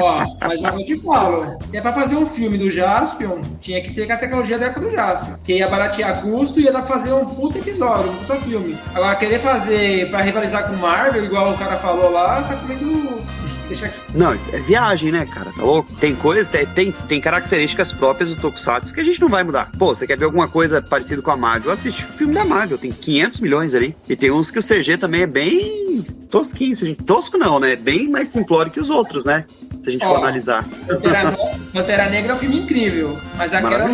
Ó, 0.00 0.24
mas 0.40 0.60
já 0.60 0.70
eu 0.70 0.78
te 0.78 0.96
falo, 1.00 1.58
se 1.66 1.76
é 1.76 1.80
pra 1.82 1.92
fazer 1.92 2.16
um 2.16 2.24
filme 2.24 2.56
do 2.56 2.70
Jaspion, 2.70 3.40
tinha 3.60 3.82
que 3.82 3.90
ser 3.90 4.06
com 4.06 4.14
a 4.14 4.16
tecnologia 4.16 4.58
da 4.58 4.66
época 4.66 4.80
do 4.80 4.90
Jaspion. 4.90 5.34
Que 5.44 5.58
ia 5.58 5.68
baratear 5.68 6.22
custo 6.22 6.58
e 6.58 6.64
ia 6.64 6.72
dar 6.72 6.80
pra 6.80 6.96
fazer 6.96 7.12
um 7.12 7.26
puta 7.26 7.58
episódio, 7.58 8.10
um 8.10 8.16
puta 8.16 8.36
filme. 8.36 8.78
Agora, 8.94 9.14
querer 9.16 9.40
fazer 9.40 10.08
pra 10.08 10.22
rivalizar 10.22 10.70
com 10.70 10.76
Marvel, 10.76 11.22
igual 11.22 11.52
o 11.52 11.58
cara 11.58 11.76
falou 11.76 12.10
lá, 12.10 12.40
tá 12.40 12.56
comendo 12.56 13.22
Aqui. 13.70 13.98
Não, 14.14 14.34
isso 14.34 14.48
é 14.54 14.60
viagem, 14.60 15.12
né, 15.12 15.26
cara? 15.26 15.52
Tá 15.52 15.62
louco? 15.62 15.92
Tem 15.96 16.14
coisa, 16.14 16.44
tem, 16.44 16.92
tem 16.92 17.20
características 17.20 17.92
próprias 17.92 18.30
do 18.30 18.40
Tokusatsu 18.40 18.94
que 18.94 19.00
a 19.00 19.04
gente 19.04 19.20
não 19.20 19.28
vai 19.28 19.42
mudar. 19.42 19.70
Pô, 19.78 19.94
você 19.94 20.06
quer 20.06 20.16
ver 20.16 20.24
alguma 20.24 20.48
coisa 20.48 20.80
parecida 20.80 21.20
com 21.20 21.30
a 21.30 21.36
Marvel? 21.36 21.70
Assiste 21.70 22.02
o 22.02 22.06
filme 22.06 22.34
da 22.34 22.44
Marvel, 22.44 22.78
tem 22.78 22.92
500 22.92 23.40
milhões 23.40 23.74
ali. 23.74 23.94
E 24.08 24.16
tem 24.16 24.30
uns 24.30 24.50
que 24.50 24.58
o 24.58 24.62
CG 24.62 24.96
também 24.96 25.22
é 25.22 25.26
bem 25.26 26.04
tosquinho. 26.30 26.94
Tosco 26.96 27.38
não, 27.38 27.58
né? 27.58 27.76
Bem 27.76 28.08
mais 28.08 28.28
simplório 28.28 28.70
que 28.70 28.80
os 28.80 28.90
outros, 28.90 29.24
né? 29.24 29.44
Se 29.82 29.88
a 29.88 29.90
gente 29.90 30.04
oh, 30.04 30.08
for 30.08 30.16
analisar. 30.16 30.66
Pantera, 30.86 31.38
Pantera 31.72 32.08
Negra 32.08 32.32
é 32.32 32.34
um 32.34 32.38
filme 32.38 32.58
incrível, 32.60 33.18
mas 33.36 33.52
aquela 33.52 33.88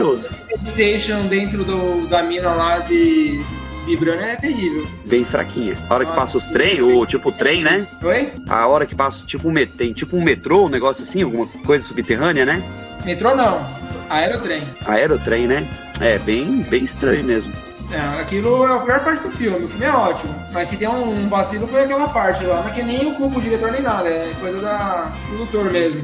Station 0.64 1.26
dentro 1.26 1.64
do, 1.64 2.06
da 2.08 2.22
mina 2.22 2.52
lá 2.52 2.78
de 2.80 3.40
vibrando 3.84 4.22
é 4.22 4.36
terrível. 4.36 4.86
Bem 5.06 5.24
fraquinha. 5.24 5.76
A 5.88 5.94
hora 5.94 6.04
que 6.04 6.14
passa 6.14 6.38
os 6.38 6.46
trem, 6.46 6.82
ou 6.82 7.06
tipo 7.06 7.30
trem, 7.30 7.62
né? 7.62 7.86
Oi? 8.02 8.32
A 8.48 8.66
hora 8.66 8.86
que 8.86 8.94
passa 8.94 9.26
tipo 9.26 9.48
um, 9.48 9.54
tem 9.66 9.92
tipo 9.92 10.16
um 10.16 10.22
metrô, 10.22 10.66
um 10.66 10.68
negócio 10.68 11.02
assim, 11.02 11.22
alguma 11.22 11.46
coisa 11.66 11.86
subterrânea, 11.86 12.44
né? 12.44 12.62
Metrô 13.04 13.34
não. 13.34 13.64
Aerotrem. 14.08 14.62
Aerotrem, 14.86 15.46
né? 15.46 15.66
É, 16.00 16.18
bem, 16.18 16.62
bem 16.68 16.84
estranho 16.84 17.24
mesmo. 17.24 17.52
É, 17.90 18.20
aquilo 18.20 18.66
é 18.66 18.72
a 18.72 18.78
pior 18.78 19.00
parte 19.00 19.22
do 19.22 19.30
filme. 19.30 19.64
O 19.64 19.68
filme 19.68 19.84
é 19.84 19.92
ótimo. 19.92 20.34
Mas 20.52 20.68
se 20.68 20.76
tem 20.76 20.88
um 20.88 21.28
vacilo 21.28 21.66
foi 21.66 21.84
aquela 21.84 22.08
parte 22.08 22.44
lá. 22.44 22.62
Mas 22.64 22.74
que 22.74 22.82
nem 22.82 23.12
o 23.12 23.14
culpa 23.14 23.38
o 23.38 23.42
diretor 23.42 23.70
nem 23.70 23.82
nada. 23.82 24.08
É 24.08 24.32
coisa 24.40 24.60
da 24.60 25.12
produtor 25.28 25.70
mesmo. 25.70 26.02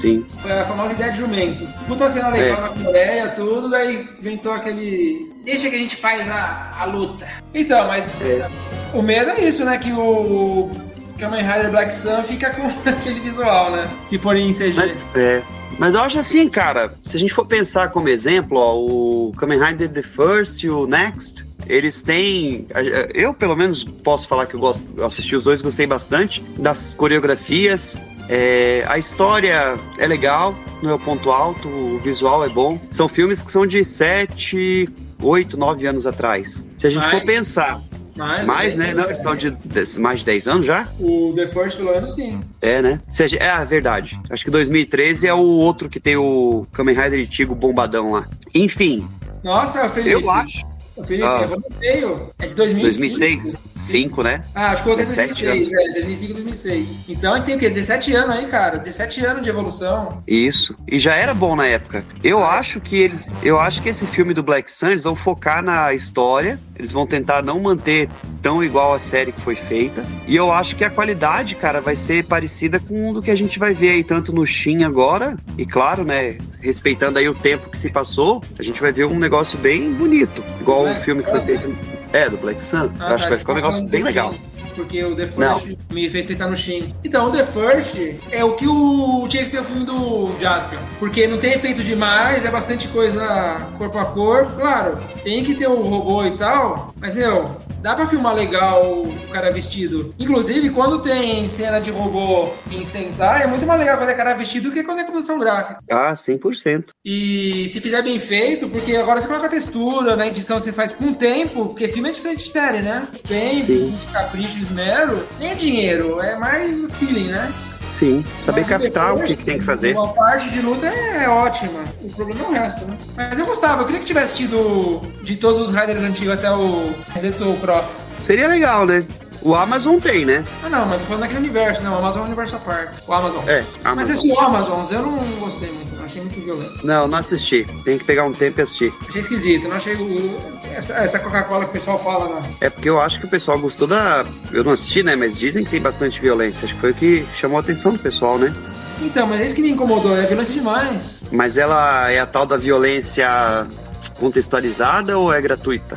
Sim. 0.00 0.24
Foi 0.40 0.50
a 0.50 0.64
famosa 0.64 0.94
ideia 0.94 1.12
de 1.12 1.18
jumento. 1.18 1.66
Puta 1.86 2.10
cena 2.10 2.30
legal 2.30 2.58
é. 2.58 2.60
na 2.60 2.84
Coreia, 2.84 3.28
tudo, 3.28 3.68
daí 3.68 4.08
inventou 4.18 4.52
aquele. 4.52 5.30
Deixa 5.44 5.68
que 5.68 5.76
a 5.76 5.78
gente 5.78 5.96
faz 5.96 6.28
a, 6.30 6.74
a 6.78 6.84
luta. 6.86 7.26
Então, 7.52 7.86
mas 7.86 8.20
é. 8.22 8.48
o 8.94 9.02
medo 9.02 9.30
é 9.30 9.44
isso, 9.44 9.64
né? 9.64 9.76
Que 9.76 9.92
o 9.92 10.70
Kamen 11.18 11.42
Rider 11.42 11.70
Black 11.70 11.92
Sun 11.92 12.22
fica 12.22 12.50
com 12.50 12.66
aquele 12.88 13.20
visual, 13.20 13.70
né? 13.72 13.88
Se 14.02 14.18
for 14.18 14.36
em 14.36 14.50
CG. 14.50 14.72
Mas, 14.74 15.16
é. 15.16 15.42
Mas 15.78 15.94
eu 15.94 16.00
acho 16.00 16.18
assim, 16.18 16.48
cara, 16.48 16.92
se 17.04 17.16
a 17.16 17.20
gente 17.20 17.32
for 17.32 17.46
pensar 17.46 17.90
como 17.90 18.08
exemplo, 18.08 18.58
ó, 18.58 18.76
o 18.76 19.32
Kamen 19.36 19.58
Rider 19.58 19.88
The 19.88 20.02
First 20.02 20.62
e 20.62 20.68
o 20.68 20.86
Next, 20.86 21.44
eles 21.66 22.02
têm. 22.02 22.66
Eu, 23.14 23.32
pelo 23.32 23.56
menos, 23.56 23.84
posso 23.84 24.28
falar 24.28 24.46
que 24.46 24.54
eu 24.54 24.60
gosto, 24.60 24.82
assisti 25.02 25.36
os 25.36 25.44
dois, 25.44 25.62
gostei 25.62 25.86
bastante 25.86 26.42
das 26.58 26.94
coreografias, 26.94 28.02
é, 28.32 28.84
a 28.86 28.96
história 28.96 29.76
é 29.98 30.06
legal, 30.06 30.54
não 30.80 30.90
é 30.90 30.94
o 30.94 30.98
ponto 31.00 31.32
alto, 31.32 31.68
o 31.68 31.98
visual 31.98 32.44
é 32.44 32.48
bom. 32.48 32.78
São 32.88 33.08
filmes 33.08 33.42
que 33.42 33.50
são 33.50 33.66
de 33.66 33.84
7, 33.84 34.88
8, 35.20 35.56
9 35.56 35.86
anos 35.86 36.06
atrás. 36.06 36.64
Se 36.78 36.86
a 36.86 36.90
gente 36.90 37.02
mais, 37.02 37.12
for 37.12 37.26
pensar. 37.26 37.80
Mais, 38.16 38.46
mais 38.46 38.76
né? 38.76 38.94
Não, 38.94 39.12
são 39.16 39.34
de, 39.34 39.50
de, 39.50 40.00
mais 40.00 40.20
de 40.20 40.26
10 40.26 40.46
anos 40.46 40.66
já? 40.66 40.86
O 41.00 41.32
The 41.34 41.48
First, 41.48 41.80
menos, 41.80 42.14
sim. 42.14 42.40
É, 42.62 42.80
né? 42.80 43.00
Seja, 43.10 43.36
é 43.36 43.50
a 43.50 43.64
verdade. 43.64 44.20
Acho 44.30 44.44
que 44.44 44.50
2013 44.50 45.26
é 45.26 45.34
o 45.34 45.40
outro 45.40 45.88
que 45.88 45.98
tem 45.98 46.16
o 46.16 46.68
Kamen 46.72 46.94
Rider 46.94 47.26
Tigo 47.26 47.56
bombadão 47.56 48.12
lá. 48.12 48.28
Enfim. 48.54 49.08
Nossa, 49.42 49.88
Felipe. 49.88 50.22
Eu 50.22 50.30
acho. 50.30 50.69
Felipe, 51.06 51.26
ah. 51.26 51.48
é 51.50 51.74
feio. 51.78 52.30
É 52.38 52.46
de 52.46 52.54
2005. 52.54 53.18
2006? 53.18 53.58
5, 53.76 54.22
né? 54.22 54.44
Ah, 54.54 54.72
acho 54.72 54.82
que 54.82 54.90
eu 54.90 54.96
2006, 54.96 55.72
é, 55.72 55.92
2005, 55.92 56.32
2006. 56.34 57.08
Então 57.08 57.34
a 57.34 57.36
gente 57.36 57.46
tem 57.46 57.56
o 57.56 57.58
quê? 57.58 57.68
17 57.68 58.14
anos 58.14 58.36
aí, 58.36 58.46
cara. 58.46 58.78
17 58.78 59.24
anos 59.24 59.42
de 59.42 59.48
evolução. 59.48 60.22
Isso. 60.26 60.74
E 60.86 60.98
já 60.98 61.14
era 61.14 61.34
bom 61.34 61.56
na 61.56 61.66
época. 61.66 62.04
Eu 62.22 62.44
acho 62.44 62.80
que 62.80 62.96
eles. 62.96 63.28
Eu 63.42 63.58
acho 63.58 63.82
que 63.82 63.88
esse 63.88 64.06
filme 64.06 64.34
do 64.34 64.42
Black 64.42 64.72
Sun, 64.72 64.90
eles 64.90 65.04
vão 65.04 65.16
focar 65.16 65.62
na 65.62 65.92
história. 65.92 66.58
Eles 66.80 66.92
vão 66.92 67.06
tentar 67.06 67.42
não 67.42 67.60
manter 67.60 68.08
tão 68.40 68.64
igual 68.64 68.94
a 68.94 68.98
série 68.98 69.32
que 69.32 69.40
foi 69.42 69.54
feita. 69.54 70.02
E 70.26 70.34
eu 70.34 70.50
acho 70.50 70.74
que 70.74 70.82
a 70.82 70.88
qualidade, 70.88 71.54
cara, 71.54 71.78
vai 71.78 71.94
ser 71.94 72.24
parecida 72.24 72.80
com 72.80 73.10
o 73.10 73.12
do 73.12 73.20
que 73.20 73.30
a 73.30 73.34
gente 73.34 73.58
vai 73.58 73.74
ver 73.74 73.90
aí, 73.90 74.02
tanto 74.02 74.32
no 74.32 74.46
Shin 74.46 74.82
agora. 74.82 75.36
E 75.58 75.66
claro, 75.66 76.04
né? 76.04 76.38
Respeitando 76.62 77.18
aí 77.18 77.28
o 77.28 77.34
tempo 77.34 77.68
que 77.68 77.76
se 77.76 77.90
passou, 77.90 78.42
a 78.58 78.62
gente 78.62 78.80
vai 78.80 78.92
ver 78.92 79.04
um 79.04 79.18
negócio 79.18 79.58
bem 79.58 79.92
bonito. 79.92 80.42
Igual 80.58 80.90
o 80.90 80.94
filme 80.94 81.22
que 81.22 81.30
foi 81.30 81.40
feito. 81.40 81.76
É, 82.14 82.30
do 82.30 82.38
Black 82.38 82.64
Sun. 82.64 82.90
Ah, 82.98 83.14
acho 83.14 83.18
tá, 83.18 83.24
que 83.24 83.28
vai 83.28 83.38
ficar 83.38 83.52
um 83.52 83.56
negócio 83.56 83.86
bem 83.86 84.02
legal 84.02 84.34
porque 84.80 85.04
o 85.04 85.14
The 85.14 85.26
First 85.26 85.66
Não. 85.66 85.76
me 85.90 86.08
fez 86.08 86.26
pensar 86.26 86.48
no 86.48 86.56
Shin. 86.56 86.94
Então, 87.04 87.28
o 87.28 87.32
The 87.32 87.44
First 87.44 87.96
é 88.30 88.44
o 88.44 88.54
que 88.54 88.66
o 88.66 89.26
tinha 89.28 89.42
que 89.42 89.48
ser 89.48 89.60
o 89.60 89.64
filme 89.64 89.84
do 89.84 90.30
Jaspion, 90.40 90.78
porque 90.98 91.26
não 91.26 91.38
tem 91.38 91.52
efeito 91.52 91.82
demais, 91.82 92.44
é 92.44 92.50
bastante 92.50 92.88
coisa 92.88 93.68
corpo 93.76 93.98
a 93.98 94.04
corpo. 94.06 94.52
Claro, 94.56 94.98
tem 95.22 95.44
que 95.44 95.54
ter 95.54 95.68
o 95.68 95.80
um 95.80 95.88
robô 95.88 96.24
e 96.24 96.32
tal, 96.32 96.94
mas 96.98 97.14
meu, 97.14 97.56
dá 97.80 97.94
pra 97.94 98.06
filmar 98.06 98.34
legal 98.34 99.02
o 99.02 99.28
cara 99.32 99.50
vestido. 99.50 100.14
Inclusive, 100.18 100.70
quando 100.70 101.00
tem 101.00 101.46
cena 101.48 101.80
de 101.80 101.90
robô 101.90 102.52
em 102.70 102.84
Sentai, 102.84 103.44
é 103.44 103.46
muito 103.46 103.66
mais 103.66 103.80
legal 103.80 103.96
quando 103.98 104.10
é 104.10 104.14
cara 104.14 104.34
vestido 104.34 104.68
do 104.68 104.74
que 104.74 104.82
quando 104.82 105.00
é 105.00 105.04
computação 105.04 105.38
gráfica. 105.38 105.78
Ah, 105.90 106.12
100%. 106.12 106.86
E 107.04 107.66
se 107.68 107.80
fizer 107.80 108.02
bem 108.02 108.18
feito, 108.18 108.68
porque 108.68 108.94
agora 108.96 109.20
você 109.20 109.26
coloca 109.26 109.46
a 109.46 109.50
textura, 109.50 110.16
na 110.16 110.26
edição 110.26 110.60
você 110.60 110.72
faz 110.72 110.92
com 110.92 111.12
tempo, 111.12 111.66
porque 111.66 111.88
filme 111.88 112.10
é 112.10 112.12
diferente 112.12 112.44
de 112.44 112.50
série, 112.50 112.82
né? 112.82 113.06
Tem 113.26 113.60
Sim. 113.60 113.98
capricho, 114.12 114.58
esmero, 114.58 115.26
nem 115.38 115.50
é 115.50 115.54
dinheiro, 115.54 116.20
é 116.20 116.36
mais 116.36 116.86
feeling, 116.94 117.28
né? 117.28 117.52
Sim, 117.92 118.24
saber 118.40 118.60
Mas 118.60 118.68
captar 118.70 119.14
depois, 119.14 119.20
o 119.20 119.26
que, 119.26 119.36
que, 119.36 119.44
tem 119.44 119.58
que 119.58 119.64
fazer. 119.64 119.96
Uma 119.96 120.08
parte 120.12 120.48
de 120.50 120.60
luta 120.62 120.86
é 120.86 121.28
ótima. 121.28 121.84
O 122.00 122.10
problema 122.10 122.44
é 122.44 122.48
o 122.48 122.52
resto, 122.52 122.84
né? 122.86 122.96
Mas 123.16 123.38
eu 123.38 123.46
gostava, 123.46 123.82
eu 123.82 123.86
queria 123.86 124.00
que 124.00 124.06
tivesse 124.06 124.34
tido 124.34 125.02
de 125.22 125.36
todos 125.36 125.68
os 125.68 125.74
Riders 125.74 126.02
antigos 126.02 126.32
até 126.32 126.50
o 126.50 126.92
Zeto 127.18 127.52
Cross. 127.60 128.10
Seria 128.22 128.48
legal, 128.48 128.86
né? 128.86 129.04
O 129.42 129.54
Amazon 129.54 129.98
tem, 129.98 130.24
né? 130.24 130.44
Ah, 130.62 130.68
não, 130.68 130.86
mas 130.86 131.00
tô 131.00 131.06
falando 131.06 131.22
daquele 131.22 131.40
universo, 131.40 131.82
né? 131.82 131.90
O 131.90 131.94
Amazon 131.94 132.18
é 132.18 132.22
um 132.22 132.26
universo 132.26 132.56
à 132.56 132.58
parte. 132.58 132.96
O 133.06 133.12
Amazon. 133.12 133.48
É, 133.48 133.64
Amazon. 133.84 133.96
Mas 133.96 134.10
esse 134.10 134.32
Amazon, 134.32 134.86
eu 134.90 135.02
não 135.02 135.18
gostei 135.38 135.70
muito. 135.70 135.90
Achei 136.04 136.22
muito 136.22 136.40
violento. 136.40 136.86
Não, 136.86 137.06
não 137.06 137.18
assisti. 137.18 137.66
Tem 137.84 137.96
que 137.96 138.04
pegar 138.04 138.24
um 138.24 138.32
tempo 138.32 138.60
e 138.60 138.62
assistir. 138.62 138.92
Achei 139.08 139.20
esquisito. 139.20 139.68
Não 139.68 139.76
achei 139.76 139.94
o... 139.94 140.38
essa, 140.74 140.94
essa 140.94 141.18
Coca-Cola 141.20 141.64
que 141.64 141.70
o 141.70 141.72
pessoal 141.72 141.98
fala, 141.98 142.26
não. 142.28 142.42
É 142.60 142.68
porque 142.68 142.88
eu 142.88 143.00
acho 143.00 143.20
que 143.20 143.26
o 143.26 143.28
pessoal 143.28 143.58
gostou 143.58 143.86
da. 143.86 144.24
Eu 144.52 144.64
não 144.64 144.72
assisti, 144.72 145.02
né? 145.02 145.14
Mas 145.14 145.38
dizem 145.38 145.64
que 145.64 145.70
tem 145.70 145.80
bastante 145.80 146.20
violência. 146.20 146.66
Acho 146.66 146.74
que 146.74 146.80
foi 146.80 146.90
o 146.90 146.94
que 146.94 147.26
chamou 147.36 147.58
a 147.58 147.60
atenção 147.60 147.92
do 147.92 147.98
pessoal, 147.98 148.38
né? 148.38 148.52
Então, 149.00 149.26
mas 149.26 149.40
é 149.40 149.46
isso 149.46 149.54
que 149.54 149.62
me 149.62 149.70
incomodou. 149.70 150.16
É 150.16 150.26
violência 150.26 150.54
demais. 150.54 151.16
Mas 151.30 151.56
ela 151.56 152.10
é 152.10 152.18
a 152.18 152.26
tal 152.26 152.44
da 152.44 152.56
violência 152.56 153.66
contextualizada 154.08 155.18
ou 155.18 155.32
é 155.32 155.40
gratuita? 155.40 155.96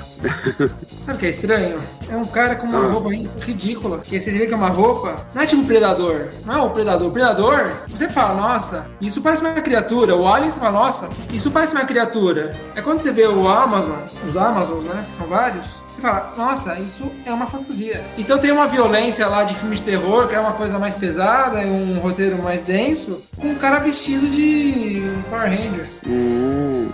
Sabe 1.01 1.17
o 1.17 1.19
que 1.19 1.25
é 1.25 1.29
estranho? 1.29 1.77
É 2.09 2.15
um 2.15 2.25
cara 2.25 2.55
com 2.55 2.67
uma 2.67 2.85
ah. 2.85 2.91
roupa 2.91 3.09
ridícula. 3.45 3.99
Que 3.99 4.19
você 4.19 4.31
vê 4.31 4.45
que 4.47 4.53
é 4.53 4.57
uma 4.57 4.69
roupa. 4.69 5.25
Não 5.33 5.41
é 5.41 5.45
tipo 5.45 5.61
um 5.61 5.65
predador. 5.65 6.27
Não 6.45 6.53
é 6.53 6.57
o 6.57 6.65
um 6.65 6.69
predador. 6.69 7.11
Predador, 7.11 7.71
você 7.89 8.07
fala, 8.07 8.35
nossa, 8.35 8.87
isso 9.01 9.21
parece 9.21 9.41
uma 9.41 9.53
criatura. 9.53 10.15
O 10.15 10.27
Alien, 10.27 10.49
você 10.49 10.59
fala, 10.59 10.71
nossa, 10.71 11.09
isso 11.31 11.51
parece 11.51 11.73
uma 11.73 11.85
criatura. 11.85 12.51
É 12.75 12.81
quando 12.81 13.01
você 13.01 13.11
vê 13.11 13.27
o 13.27 13.47
Amazon, 13.47 13.99
os 14.27 14.37
Amazons, 14.37 14.83
né? 14.83 15.05
Que 15.07 15.15
são 15.15 15.27
vários. 15.27 15.83
Você 15.93 16.01
fala, 16.01 16.33
nossa, 16.35 16.79
isso 16.79 17.11
é 17.25 17.31
uma 17.31 17.45
fantasia. 17.45 18.03
Então 18.17 18.39
tem 18.39 18.51
uma 18.51 18.67
violência 18.67 19.27
lá 19.27 19.43
de 19.43 19.53
filme 19.53 19.75
de 19.75 19.83
terror, 19.83 20.27
que 20.27 20.33
é 20.33 20.39
uma 20.39 20.53
coisa 20.53 20.79
mais 20.79 20.95
pesada, 20.95 21.59
um 21.59 21.99
roteiro 21.99 22.41
mais 22.41 22.63
denso, 22.63 23.21
com 23.37 23.49
um 23.49 23.55
cara 23.55 23.79
vestido 23.79 24.27
de 24.27 25.03
Power 25.29 25.49
Ranger. 25.49 25.87
Hum. 26.07 26.89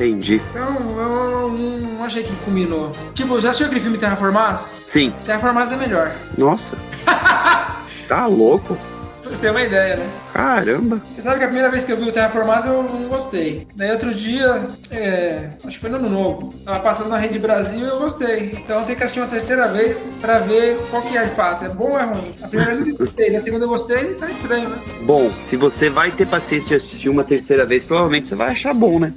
Entendi. 0.00 0.40
Então, 0.48 0.98
eu 0.98 1.50
não 1.50 2.02
achei 2.02 2.22
que 2.22 2.34
combinou. 2.36 2.90
Tipo, 3.12 3.38
já 3.38 3.50
assistiu 3.50 3.66
aquele 3.66 3.82
filme 3.82 3.98
Terraformars? 3.98 4.82
Sim. 4.86 5.12
Terraformars 5.26 5.70
é 5.72 5.76
melhor. 5.76 6.10
Nossa. 6.38 6.78
tá 8.08 8.26
louco. 8.26 8.78
Pra 9.22 9.30
você 9.30 9.46
ter 9.46 9.50
uma 9.50 9.62
ideia, 9.62 9.96
né? 9.96 10.10
Caramba! 10.32 11.02
Você 11.04 11.22
sabe 11.22 11.38
que 11.38 11.44
a 11.44 11.48
primeira 11.48 11.70
vez 11.70 11.84
que 11.84 11.92
eu 11.92 11.96
vi 11.96 12.08
o 12.08 12.12
Terraformars 12.12 12.64
eu 12.64 12.82
não 12.82 13.08
gostei. 13.08 13.66
Daí 13.74 13.90
outro 13.90 14.14
dia, 14.14 14.66
é, 14.90 15.50
acho 15.64 15.76
que 15.76 15.78
foi 15.78 15.90
no 15.90 15.96
ano 15.96 16.08
novo, 16.08 16.54
tava 16.64 16.80
passando 16.80 17.10
na 17.10 17.18
Rede 17.18 17.38
Brasil 17.38 17.80
e 17.80 17.88
eu 17.88 17.98
gostei. 17.98 18.52
Então 18.52 18.84
tem 18.84 18.96
que 18.96 19.02
assistir 19.02 19.20
uma 19.20 19.28
terceira 19.28 19.68
vez 19.68 20.06
pra 20.20 20.38
ver 20.38 20.78
qual 20.90 21.02
que 21.02 21.16
é 21.16 21.24
de 21.24 21.34
fato. 21.34 21.64
É 21.64 21.68
bom 21.68 21.90
ou 21.90 21.98
é 21.98 22.04
ruim? 22.04 22.34
A 22.42 22.48
primeira 22.48 22.74
vez 22.74 22.88
eu 22.88 22.96
gostei, 22.96 23.36
a 23.36 23.40
segunda 23.40 23.64
eu 23.64 23.68
gostei, 23.68 24.14
tá 24.14 24.28
estranho, 24.28 24.68
né? 24.68 24.78
Bom, 25.02 25.30
se 25.48 25.56
você 25.56 25.90
vai 25.90 26.10
ter 26.10 26.26
paciência 26.26 26.68
de 26.68 26.74
assistir 26.76 27.08
uma 27.08 27.24
terceira 27.24 27.66
vez, 27.66 27.84
provavelmente 27.84 28.28
você 28.28 28.34
vai 28.34 28.50
achar 28.50 28.72
bom, 28.72 28.98
né? 28.98 29.12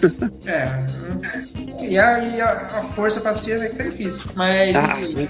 é. 0.46 1.04
E 1.80 1.98
a, 1.98 2.18
e 2.18 2.40
a, 2.40 2.50
a 2.50 2.82
força 2.82 3.20
pra 3.20 3.32
assistir 3.32 3.52
é 3.52 3.68
que 3.68 3.76
tá 3.76 3.84
difícil. 3.84 4.24
Mas, 4.34 4.74
ah, 4.74 4.96
enfim. 5.00 5.28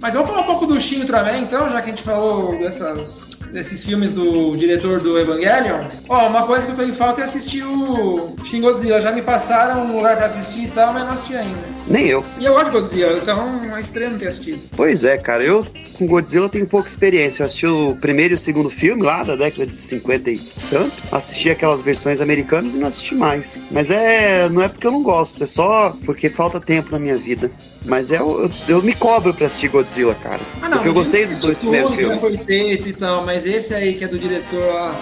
Mas 0.00 0.14
vamos 0.14 0.28
falar 0.28 0.42
um 0.42 0.46
pouco 0.46 0.66
do 0.66 0.80
Shin 0.80 1.00
Ultraman, 1.00 1.38
então, 1.38 1.70
já 1.70 1.80
que 1.80 1.90
a 1.90 1.92
gente 1.92 2.02
falou 2.02 2.58
dessas 2.58 3.32
desses 3.52 3.84
filmes 3.84 4.10
do 4.10 4.56
diretor 4.56 5.00
do 5.00 5.18
Evangelion. 5.18 5.84
Ó, 6.08 6.26
uma 6.26 6.46
coisa 6.46 6.66
que 6.66 6.72
eu 6.72 6.76
tô 6.76 6.82
em 6.82 6.92
falta 6.92 7.20
é 7.20 7.24
assistir 7.24 7.62
o 7.62 8.34
Shin 8.44 8.60
Godzilla. 8.60 9.00
Já 9.00 9.12
me 9.12 9.22
passaram 9.22 9.86
um 9.86 9.96
lugar 9.96 10.16
pra 10.16 10.26
assistir 10.26 10.64
e 10.64 10.68
tal, 10.68 10.92
mas 10.92 11.04
não 11.04 11.12
assisti 11.12 11.36
ainda. 11.36 11.60
Nem 11.86 12.06
eu. 12.06 12.24
E 12.38 12.44
eu 12.44 12.54
gosto 12.54 12.66
de 12.66 12.72
Godzilla, 12.72 13.18
então 13.18 13.76
é 13.76 13.80
estranho 13.80 14.12
não 14.12 14.18
ter 14.18 14.28
assistido. 14.28 14.60
Pois 14.76 15.04
é, 15.04 15.18
cara. 15.18 15.42
Eu 15.42 15.66
com 15.98 16.06
Godzilla 16.06 16.48
tenho 16.48 16.66
pouca 16.66 16.88
experiência. 16.88 17.42
Eu 17.42 17.46
assisti 17.46 17.66
o 17.66 17.96
primeiro 17.96 18.34
e 18.34 18.36
o 18.36 18.38
segundo 18.38 18.70
filme 18.70 19.02
lá 19.02 19.22
da 19.22 19.36
década 19.36 19.66
de 19.66 19.76
50 19.76 20.30
e 20.30 20.38
tanto. 20.70 20.92
Assisti 21.12 21.50
aquelas 21.50 21.82
versões 21.82 22.20
americanas 22.20 22.74
e 22.74 22.78
não 22.78 22.88
assisti 22.88 23.14
mais. 23.14 23.62
Mas 23.70 23.90
é. 23.90 24.48
Não 24.48 24.62
é 24.62 24.68
porque 24.68 24.86
eu 24.86 24.92
não 24.92 25.02
gosto, 25.02 25.42
é 25.42 25.46
só 25.46 25.94
porque 26.04 26.28
falta 26.28 26.58
tempo 26.58 26.90
na 26.92 26.98
minha 26.98 27.16
vida. 27.16 27.50
Mas 27.84 28.12
é, 28.12 28.18
eu, 28.18 28.50
eu 28.68 28.82
me 28.82 28.94
cobro 28.94 29.34
pra 29.34 29.46
assistir 29.46 29.68
Godzilla, 29.68 30.14
cara. 30.14 30.40
Ah, 30.60 30.68
não, 30.68 30.78
porque 30.78 30.88
eu 30.88 30.94
gostei 30.94 31.26
dos 31.26 31.38
dois 31.38 31.58
primeiros 31.58 31.92
filmes. 31.92 32.20
Foi 32.20 32.36
feito 32.38 32.88
e 32.88 32.92
tal, 32.92 33.24
mas 33.24 33.46
esse 33.46 33.74
aí 33.74 33.94
que 33.94 34.04
é 34.04 34.08
do 34.08 34.18
diretor, 34.18 34.62
ó, 34.70 34.92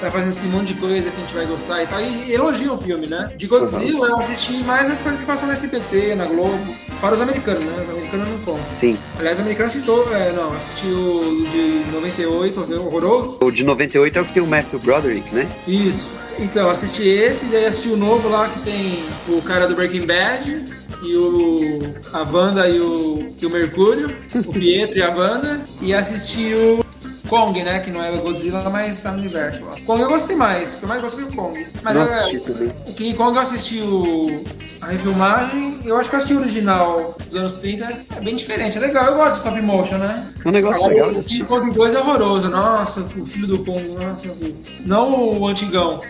tá 0.00 0.10
fazendo 0.10 0.30
esse 0.30 0.46
monte 0.46 0.72
de 0.72 0.80
coisa 0.80 1.10
que 1.10 1.16
a 1.16 1.20
gente 1.20 1.34
vai 1.34 1.46
gostar 1.46 1.82
e 1.82 1.86
tal. 1.86 2.00
E 2.00 2.32
elogia 2.32 2.72
o 2.72 2.78
filme, 2.78 3.06
né? 3.06 3.30
De 3.36 3.46
Godzilla 3.46 4.06
uhum. 4.06 4.12
eu 4.14 4.18
assisti 4.18 4.54
mais 4.64 4.90
as 4.90 5.00
coisas 5.00 5.20
que 5.20 5.26
passam 5.26 5.46
no 5.46 5.52
SBT, 5.52 6.14
na 6.14 6.24
Globo. 6.24 6.58
Fora 7.00 7.14
os 7.14 7.20
americanos, 7.20 7.64
né? 7.64 7.72
Os 7.82 7.90
americanos 7.90 8.28
não 8.28 8.38
contam. 8.38 8.64
Sim. 8.78 8.98
Aliás, 9.18 9.38
o 9.38 9.42
americano 9.42 9.70
citou, 9.70 10.14
é, 10.14 10.32
não, 10.32 10.52
assisti 10.54 10.86
o 10.86 11.46
de 11.50 11.92
98, 11.92 12.74
horroroso. 12.78 13.38
O 13.40 13.50
de 13.50 13.64
98 13.64 14.18
é 14.18 14.22
o 14.22 14.24
que 14.24 14.34
tem 14.34 14.42
o 14.42 14.46
Matthew 14.46 14.78
Broderick, 14.80 15.34
né? 15.34 15.48
Isso. 15.66 16.08
Então, 16.38 16.70
assisti 16.70 17.06
esse, 17.06 17.44
daí 17.46 17.66
assisti 17.66 17.90
o 17.90 17.96
novo 17.96 18.28
lá 18.28 18.48
que 18.48 18.60
tem 18.60 19.02
o 19.28 19.42
cara 19.42 19.68
do 19.68 19.74
Breaking 19.74 20.06
Bad 20.06 20.79
e 21.02 21.16
o 21.16 21.80
a 22.12 22.22
Wanda 22.22 22.68
e 22.68 22.80
o, 22.80 23.34
e 23.40 23.46
o 23.46 23.50
Mercúrio, 23.50 24.14
o 24.34 24.52
Pietro 24.52 24.98
e 24.98 25.02
a 25.02 25.10
Wanda, 25.14 25.60
e 25.80 25.94
assisti 25.94 26.52
o 26.54 26.84
Kong, 27.28 27.62
né? 27.62 27.78
Que 27.78 27.90
não 27.90 28.02
é 28.02 28.10
Godzilla, 28.16 28.68
mas 28.68 29.00
tá 29.00 29.12
no 29.12 29.18
universo. 29.18 29.60
Ó. 29.64 29.76
Kong 29.86 30.02
eu 30.02 30.08
gostei 30.08 30.34
mais, 30.34 30.74
o 30.74 30.78
que 30.78 30.82
eu 30.82 30.88
mais 30.88 31.00
gostei 31.00 31.24
foi 31.24 31.32
o 31.32 31.36
Kong. 31.36 31.66
Mas 31.82 31.94
não, 31.94 32.02
é, 32.02 32.32
o 32.88 32.94
King 32.94 33.14
Kong 33.14 33.36
eu 33.36 33.42
assisti 33.42 33.80
o, 33.80 34.44
a 34.80 34.86
refilmagem, 34.86 35.78
eu 35.84 35.96
acho 35.96 36.10
que 36.10 36.16
eu 36.16 36.18
assisti 36.18 36.34
o 36.34 36.40
original 36.40 37.16
dos 37.28 37.38
anos 37.38 37.54
30, 37.54 37.84
é 38.16 38.20
bem 38.20 38.34
diferente, 38.34 38.78
é 38.78 38.80
legal, 38.80 39.06
eu 39.06 39.14
gosto 39.14 39.32
de 39.32 39.38
stop 39.38 39.60
motion, 39.62 39.98
né? 39.98 40.26
É 40.44 40.48
um 40.48 40.52
negócio 40.52 40.84
Agora, 40.84 41.06
legal. 41.06 41.20
O 41.20 41.24
King 41.24 41.44
Kong 41.44 41.70
2 41.70 41.94
é 41.94 41.98
horroroso, 42.00 42.48
nossa, 42.48 43.00
o 43.16 43.24
filho 43.24 43.46
do 43.46 43.58
Kong, 43.60 43.88
nossa, 43.90 44.28
não 44.84 45.38
o 45.38 45.46
antigão 45.46 46.00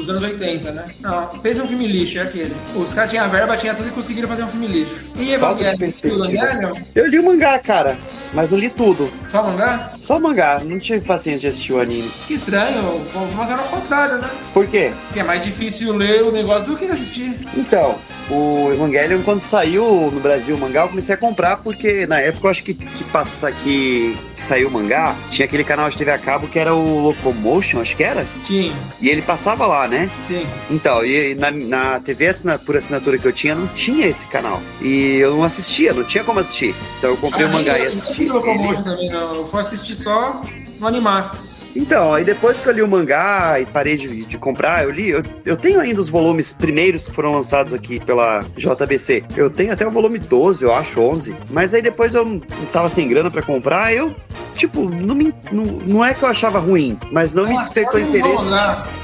dos 0.00 0.10
anos 0.10 0.22
80, 0.22 0.72
né? 0.72 0.84
Não, 1.00 1.28
fez 1.40 1.58
um 1.58 1.66
filme 1.66 1.86
lixo, 1.86 2.18
é 2.18 2.22
aquele. 2.22 2.54
Os 2.74 2.92
caras 2.92 3.10
tinham 3.10 3.24
a 3.24 3.28
verba, 3.28 3.56
tinha 3.56 3.74
tudo 3.74 3.88
e 3.88 3.92
conseguiram 3.92 4.28
fazer 4.28 4.42
um 4.44 4.48
filme 4.48 4.66
lixo. 4.66 4.94
E 5.16 5.32
Evangelion? 5.32 6.72
Eu 6.94 7.06
li 7.06 7.18
o 7.18 7.24
mangá, 7.24 7.58
cara, 7.58 7.96
mas 8.32 8.52
eu 8.52 8.58
li 8.58 8.70
tudo. 8.70 9.10
Só 9.28 9.42
mangá? 9.42 9.92
Só 10.10 10.18
mangá, 10.18 10.60
não 10.64 10.76
tive 10.76 11.02
paciência 11.02 11.42
de 11.42 11.46
assistir 11.46 11.72
o 11.72 11.80
anime. 11.80 12.10
Que 12.26 12.34
estranho, 12.34 13.00
mas 13.36 13.48
era 13.48 13.62
o 13.62 13.68
contrário, 13.68 14.18
né? 14.18 14.28
Por 14.52 14.66
quê? 14.66 14.92
Porque 15.06 15.20
é 15.20 15.22
mais 15.22 15.40
difícil 15.40 15.94
ler 15.94 16.24
o 16.24 16.32
negócio 16.32 16.66
do 16.66 16.76
que 16.76 16.84
assistir. 16.86 17.36
Então, 17.56 17.96
o 18.28 18.72
Evangelion, 18.72 19.22
quando 19.22 19.42
saiu 19.42 20.10
no 20.12 20.20
Brasil 20.20 20.54
o 20.54 20.58
mangá, 20.58 20.82
eu 20.82 20.88
comecei 20.88 21.14
a 21.14 21.18
comprar 21.18 21.58
porque 21.58 22.06
na 22.06 22.20
época 22.20 22.46
eu 22.46 22.50
acho 22.50 22.62
que, 22.62 22.74
que 22.74 23.04
passa 23.04 23.50
que, 23.50 24.16
que 24.36 24.42
saiu 24.42 24.68
o 24.68 24.70
mangá, 24.70 25.16
tinha 25.30 25.46
aquele 25.46 25.64
canal 25.64 25.90
de 25.90 25.96
TV 25.96 26.12
a 26.12 26.18
cabo 26.18 26.46
que 26.46 26.58
era 26.58 26.74
o 26.74 27.00
Locomotion, 27.00 27.80
acho 27.80 27.96
que 27.96 28.04
era? 28.04 28.26
Tinha. 28.44 28.72
E 29.00 29.08
ele 29.08 29.20
passava 29.20 29.66
lá, 29.66 29.88
né? 29.88 30.08
Sim. 30.28 30.46
Então, 30.70 31.04
e 31.04 31.34
na, 31.34 31.50
na 31.50 32.00
TV 32.00 32.28
assinatura, 32.28 32.66
por 32.66 32.76
assinatura 32.76 33.18
que 33.18 33.26
eu 33.26 33.32
tinha, 33.32 33.54
não 33.54 33.66
tinha 33.68 34.06
esse 34.06 34.26
canal. 34.26 34.62
E 34.80 35.16
eu 35.16 35.36
não 35.36 35.44
assistia, 35.44 35.92
não 35.92 36.04
tinha 36.04 36.22
como 36.22 36.38
assistir. 36.40 36.74
Então 36.98 37.10
eu 37.10 37.16
comprei 37.16 37.46
ah, 37.46 37.48
o 37.48 37.52
mangá 37.52 37.78
e 37.78 37.86
assisti. 37.86 38.22
Eu 38.22 38.28
não 38.28 38.36
Locomotion 38.36 38.82
também, 38.82 39.08
não. 39.08 39.34
Eu 39.34 39.46
fui 39.46 39.60
assistir 39.60 39.94
só 40.02 40.42
no 40.78 40.86
Animax. 40.86 41.60
Então, 41.74 42.12
aí 42.12 42.24
depois 42.24 42.60
que 42.60 42.68
eu 42.68 42.72
li 42.72 42.82
o 42.82 42.88
mangá 42.88 43.60
e 43.60 43.66
parei 43.66 43.96
de, 43.96 44.24
de 44.24 44.38
comprar, 44.38 44.82
eu 44.84 44.90
li. 44.90 45.10
Eu, 45.10 45.22
eu, 45.44 45.56
tenho 45.56 45.80
ainda 45.80 46.00
os 46.00 46.08
volumes 46.08 46.52
primeiros 46.52 47.06
que 47.06 47.14
foram 47.14 47.32
lançados 47.32 47.72
aqui 47.72 48.00
pela 48.00 48.40
JBC. 48.56 49.22
Eu 49.36 49.48
tenho 49.48 49.72
até 49.72 49.86
o 49.86 49.90
volume 49.90 50.18
12, 50.18 50.64
eu 50.64 50.74
acho, 50.74 51.00
11. 51.00 51.34
Mas 51.48 51.72
aí 51.72 51.80
depois 51.80 52.14
eu 52.14 52.24
não 52.24 52.40
tava 52.72 52.88
sem 52.88 53.08
grana 53.08 53.30
para 53.30 53.42
comprar, 53.42 53.94
eu. 53.94 54.14
Tipo, 54.56 54.88
não, 54.90 55.14
me, 55.14 55.32
não, 55.52 55.64
não 55.64 56.04
é 56.04 56.12
que 56.12 56.22
eu 56.22 56.28
achava 56.28 56.58
ruim, 56.58 56.98
mas 57.10 57.32
não, 57.32 57.44
não 57.44 57.50
me 57.50 57.58
despertou 57.58 58.00
interesse. 58.00 58.44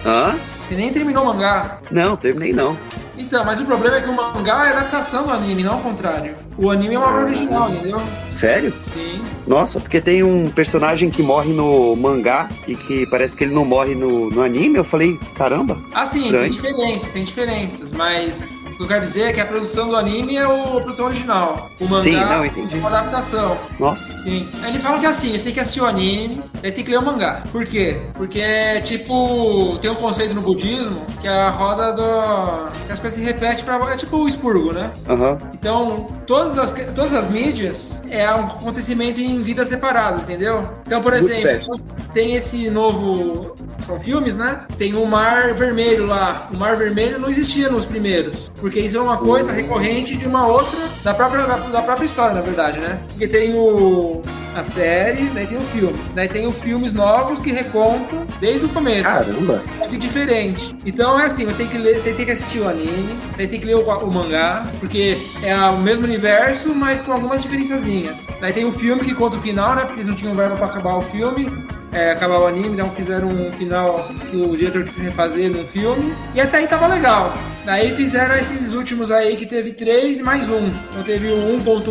Hã? 0.05 0.37
Você 0.61 0.75
nem 0.75 0.93
terminou 0.93 1.23
o 1.23 1.27
mangá? 1.27 1.79
Não, 1.93 2.17
terminei 2.17 2.53
não. 2.53 2.77
Então, 3.19 3.45
mas 3.45 3.61
o 3.61 3.65
problema 3.65 3.97
é 3.97 4.01
que 4.01 4.09
o 4.09 4.15
mangá 4.15 4.67
é 4.67 4.73
adaptação 4.73 5.25
do 5.27 5.33
anime, 5.33 5.63
não 5.63 5.75
ao 5.75 5.81
contrário. 5.81 6.37
O 6.59 6.71
anime 6.71 6.95
é 6.95 6.99
uma 6.99 7.09
obra 7.09 7.25
original, 7.25 7.71
entendeu? 7.71 8.01
Sério? 8.29 8.73
Sim. 8.93 9.23
Nossa, 9.47 9.81
porque 9.81 10.01
tem 10.01 10.23
um 10.23 10.51
personagem 10.51 11.09
que 11.09 11.23
morre 11.23 11.53
no 11.53 11.97
mangá 11.97 12.49
e 12.67 12.75
que 12.75 13.07
parece 13.07 13.37
que 13.37 13.45
ele 13.45 13.55
não 13.55 13.65
morre 13.65 13.95
no, 13.95 14.31
no 14.31 14.43
anime. 14.43 14.77
Eu 14.77 14.85
falei, 14.85 15.19
caramba. 15.37 15.79
Ah, 15.95 16.05
sim, 16.05 16.25
estranho. 16.25 16.51
tem 16.51 16.53
diferenças, 16.53 17.11
tem 17.11 17.25
diferenças, 17.25 17.93
mas 17.93 18.43
o 18.77 18.79
que 18.79 18.83
eu 18.83 18.89
quero 18.89 19.01
dizer 19.01 19.23
é 19.23 19.33
que 19.33 19.41
a 19.41 19.47
produção 19.47 19.89
do 19.89 19.97
anime 19.97 20.37
é 20.37 20.43
a 20.43 20.49
produção 20.49 21.07
original. 21.07 21.71
O 21.81 21.87
mangá 21.87 22.03
Sim, 22.03 22.17
não, 22.17 22.45
entendi. 22.45 22.77
é 22.77 22.79
uma 22.79 22.89
adaptação. 22.89 23.57
Nossa. 23.79 24.13
Sim. 24.19 24.47
Eles 24.67 24.83
falam 24.83 25.01
que 25.01 25.07
é 25.07 25.09
assim, 25.09 25.33
você 25.33 25.45
tem 25.45 25.55
que 25.55 25.61
assistir 25.61 25.81
o 25.81 25.87
anime, 25.87 26.43
aí 26.63 26.71
tem 26.71 26.85
que 26.85 26.91
ler 26.91 26.99
o 26.99 27.03
mangá. 27.03 27.43
Por 27.51 27.65
quê? 27.65 28.03
Porque 28.13 28.39
é 28.39 28.81
tipo. 28.83 29.79
Tem 29.81 29.91
um 29.91 29.95
conceito 29.95 30.35
no 30.35 30.43
budismo 30.43 31.07
que 31.23 31.27
é 31.27 31.31
a 31.31 31.49
roda 31.49 31.93
do. 31.95 32.71
que 32.87 32.93
as 32.93 33.01
coisas 33.01 33.19
se 33.19 33.25
repetem 33.25 33.65
pra. 33.65 33.77
É 33.91 33.97
tipo 33.97 34.19
o 34.19 34.29
expurgo, 34.29 34.75
né? 34.75 34.93
Uhum. 35.09 35.39
Então, 35.55 36.07
todas 36.27 36.59
as, 36.59 36.73
todas 36.73 37.15
as 37.15 37.31
mídias 37.31 38.03
é 38.11 38.31
um 38.35 38.41
acontecimento 38.45 39.21
em 39.21 39.41
vidas 39.43 39.69
separadas, 39.69 40.25
entendeu? 40.25 40.63
Então, 40.87 41.01
por 41.01 41.15
exemplo, 41.15 41.81
tem 42.13 42.35
esse 42.35 42.69
novo. 42.69 43.57
São 43.85 44.01
filmes, 44.01 44.35
né? 44.35 44.67
Tem 44.77 44.95
o 44.95 45.07
Mar 45.07 45.55
Vermelho 45.55 46.07
lá. 46.07 46.49
O 46.53 46.57
Mar 46.57 46.77
Vermelho 46.77 47.19
não 47.19 47.31
existia 47.31 47.71
nos 47.71 47.87
primeiros. 47.87 48.51
Porque 48.67 48.81
isso 48.81 48.97
é 48.97 49.01
uma 49.01 49.17
coisa 49.17 49.53
recorrente 49.53 50.17
de 50.17 50.27
uma 50.27 50.45
outra. 50.45 50.77
Da 51.05 51.15
própria, 51.15 51.47
da, 51.47 51.57
da 51.57 51.83
própria 51.83 52.05
história, 52.05 52.35
na 52.35 52.41
verdade, 52.41 52.81
né? 52.81 52.99
Porque 53.11 53.29
tem 53.29 53.55
o 53.55 54.21
a 54.57 54.65
série, 54.65 55.27
daí 55.27 55.47
tem 55.47 55.57
o 55.57 55.63
filme. 55.63 55.97
Daí 56.17 56.29
tem 56.29 56.49
os 56.49 56.59
filmes 56.59 56.93
novos 56.93 57.39
que 57.39 57.53
recontam 57.53 58.27
desde 58.41 58.67
o 58.67 58.69
começo. 58.71 59.05
Caramba! 59.05 59.63
É 59.81 59.87
que 59.87 59.97
diferente. 59.97 60.75
Então 60.85 61.21
é 61.21 61.27
assim, 61.27 61.45
você 61.45 61.59
tem 61.59 61.69
que 61.69 61.79
ler, 61.79 62.01
você 62.01 62.13
tem 62.13 62.25
que 62.25 62.33
assistir 62.33 62.59
o 62.59 62.69
anime, 62.69 63.17
daí 63.37 63.47
tem 63.47 63.61
que 63.61 63.67
ler 63.67 63.77
o, 63.77 63.83
o 63.83 64.13
mangá, 64.13 64.67
porque 64.81 65.17
é 65.45 65.55
o 65.55 65.79
mesmo 65.79 66.05
universo, 66.05 66.75
mas 66.75 67.01
com 67.01 67.13
algumas 67.13 67.43
diferençazinhas. 67.43 68.17
Daí 68.41 68.53
tem 68.53 68.65
o 68.65 68.73
filme 68.73 69.03
que 69.03 69.15
conta 69.15 69.37
o 69.37 69.41
final, 69.41 69.77
né? 69.77 69.83
Porque 69.83 70.01
eles 70.01 70.09
não 70.09 70.17
tinham 70.17 70.35
verba 70.35 70.57
para 70.57 70.67
acabar 70.67 70.97
o 70.97 71.03
filme. 71.03 71.53
É, 71.97 72.11
acabar 72.11 72.39
o 72.41 72.47
anime, 72.47 72.75
então 72.75 72.91
fizeram 72.91 73.27
um 73.27 73.51
final 73.53 74.07
que 74.31 74.37
o 74.37 74.55
diretor 74.55 74.85
quis 74.85 74.99
refazer 74.99 75.51
no 75.51 75.67
filme. 75.67 76.15
E 76.35 76.41
até 76.43 76.59
aí 76.59 76.67
tava 76.67 76.87
legal. 76.89 77.33
Daí 77.65 77.91
fizeram 77.95 78.35
esses 78.35 78.75
últimos 78.75 79.11
aí 79.11 79.35
que 79.35 79.47
teve 79.47 79.73
três 79.73 80.21
mais 80.21 80.51
um. 80.51 80.67
Então 80.91 81.03
teve 81.07 81.29
o 81.29 81.59
1.1, 81.59 81.89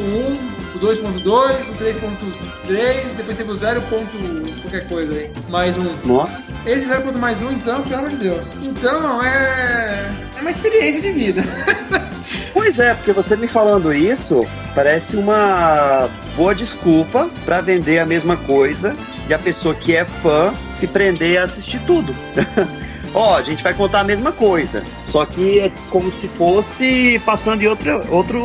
o 0.76 0.80
2.2, 0.80 1.26
o 1.26 1.74
3.3, 1.74 3.16
depois 3.18 3.36
teve 3.36 3.50
o 3.50 3.56
0. 3.56 3.82
qualquer 4.62 4.88
coisa 4.88 5.12
aí. 5.12 5.32
Mais 5.50 5.76
um. 5.76 5.92
Nossa. 6.06 6.40
Esse 6.68 6.86
0. 6.86 7.18
mais 7.18 7.42
um, 7.42 7.52
então, 7.52 7.82
pelo 7.82 7.96
amor 7.96 8.12
de 8.12 8.18
Deus. 8.18 8.48
Então, 8.62 9.24
é. 9.26 10.08
É 10.38 10.42
uma 10.42 10.52
experiência 10.52 11.02
de 11.02 11.12
vida. 11.14 11.42
pois 12.54 12.78
é, 12.78 12.94
porque 12.94 13.12
você 13.12 13.36
me 13.36 13.48
falando 13.48 13.92
isso, 13.92 14.46
parece 14.76 15.16
uma 15.16 16.08
boa 16.36 16.54
desculpa 16.54 17.28
para 17.44 17.60
vender 17.60 17.98
a 17.98 18.06
mesma 18.06 18.38
coisa 18.38 18.94
e 19.28 19.34
a 19.34 19.40
pessoa 19.40 19.74
que 19.74 19.96
é 19.96 20.06
fã 20.06 20.54
se 20.72 20.88
prender 20.88 21.40
a 21.40 21.44
assistir 21.44 21.80
tudo. 21.86 22.14
Ó, 23.14 23.32
oh, 23.32 23.36
a 23.36 23.42
gente 23.42 23.64
vai 23.64 23.74
contar 23.74 24.02
a 24.02 24.04
mesma 24.04 24.34
coisa, 24.34 24.84
só 25.08 25.26
que 25.26 25.60
é 25.60 25.72
como 25.90 26.12
se 26.12 26.28
fosse 26.28 27.22
passando 27.26 27.62
em 27.62 27.68
outro, 27.68 28.02
outro 28.14 28.44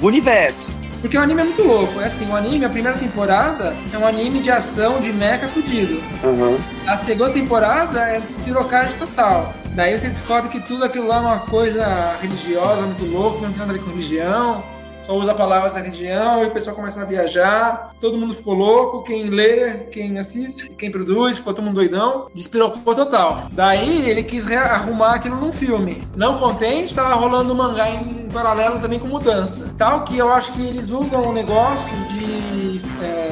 universo. 0.00 0.70
Porque 1.00 1.18
o 1.18 1.20
anime 1.20 1.40
é 1.40 1.44
muito 1.44 1.64
louco. 1.64 2.00
É 2.00 2.06
assim, 2.06 2.30
o 2.30 2.36
anime, 2.36 2.64
a 2.64 2.70
primeira 2.70 2.96
temporada 2.96 3.74
é 3.92 3.98
um 3.98 4.06
anime 4.06 4.38
de 4.38 4.52
ação 4.52 5.00
de 5.00 5.12
mecha 5.12 5.48
fudido. 5.48 6.00
Uhum. 6.22 6.56
A 6.86 6.96
segunda 6.96 7.30
temporada 7.30 8.00
é 8.02 8.20
despirocagem 8.20 8.96
total. 8.96 9.52
Daí 9.74 9.98
você 9.98 10.06
descobre 10.06 10.48
que 10.50 10.60
tudo 10.60 10.84
aquilo 10.84 11.08
lá 11.08 11.16
é 11.16 11.20
uma 11.20 11.38
coisa 11.40 12.16
religiosa, 12.22 12.82
muito 12.82 13.04
louco, 13.06 13.42
não 13.42 13.50
tem 13.50 13.58
nada 13.58 13.72
a 13.72 13.74
ver 13.74 13.82
com 13.82 13.90
religião 13.90 14.62
só 15.04 15.16
usa 15.16 15.34
palavras 15.34 15.74
da 15.74 15.80
religião 15.80 16.44
e 16.44 16.46
o 16.46 16.50
pessoal 16.50 16.76
começa 16.76 17.02
a 17.02 17.04
viajar. 17.04 17.92
Todo 18.00 18.16
mundo 18.16 18.34
ficou 18.34 18.54
louco. 18.54 19.02
Quem 19.02 19.24
lê, 19.24 19.74
quem 19.90 20.18
assiste, 20.18 20.70
quem 20.70 20.90
produz, 20.90 21.38
ficou 21.38 21.52
todo 21.52 21.64
mundo 21.64 21.74
doidão. 21.74 22.28
Despirocou 22.34 22.94
total. 22.94 23.44
Daí 23.52 24.08
ele 24.08 24.22
quis 24.22 24.50
arrumar 24.50 25.14
aquilo 25.14 25.36
num 25.36 25.52
filme. 25.52 26.02
Não 26.16 26.38
contente, 26.38 26.86
estava 26.86 27.14
rolando 27.14 27.52
um 27.52 27.56
mangá 27.56 27.90
em 27.90 28.28
paralelo 28.32 28.80
também 28.80 28.98
com 28.98 29.08
mudança. 29.08 29.74
Tal 29.76 30.04
que 30.04 30.16
eu 30.16 30.32
acho 30.32 30.52
que 30.52 30.62
eles 30.62 30.90
usam 30.90 31.28
um 31.28 31.32
negócio 31.32 31.94
de. 32.08 33.02
É, 33.04 33.31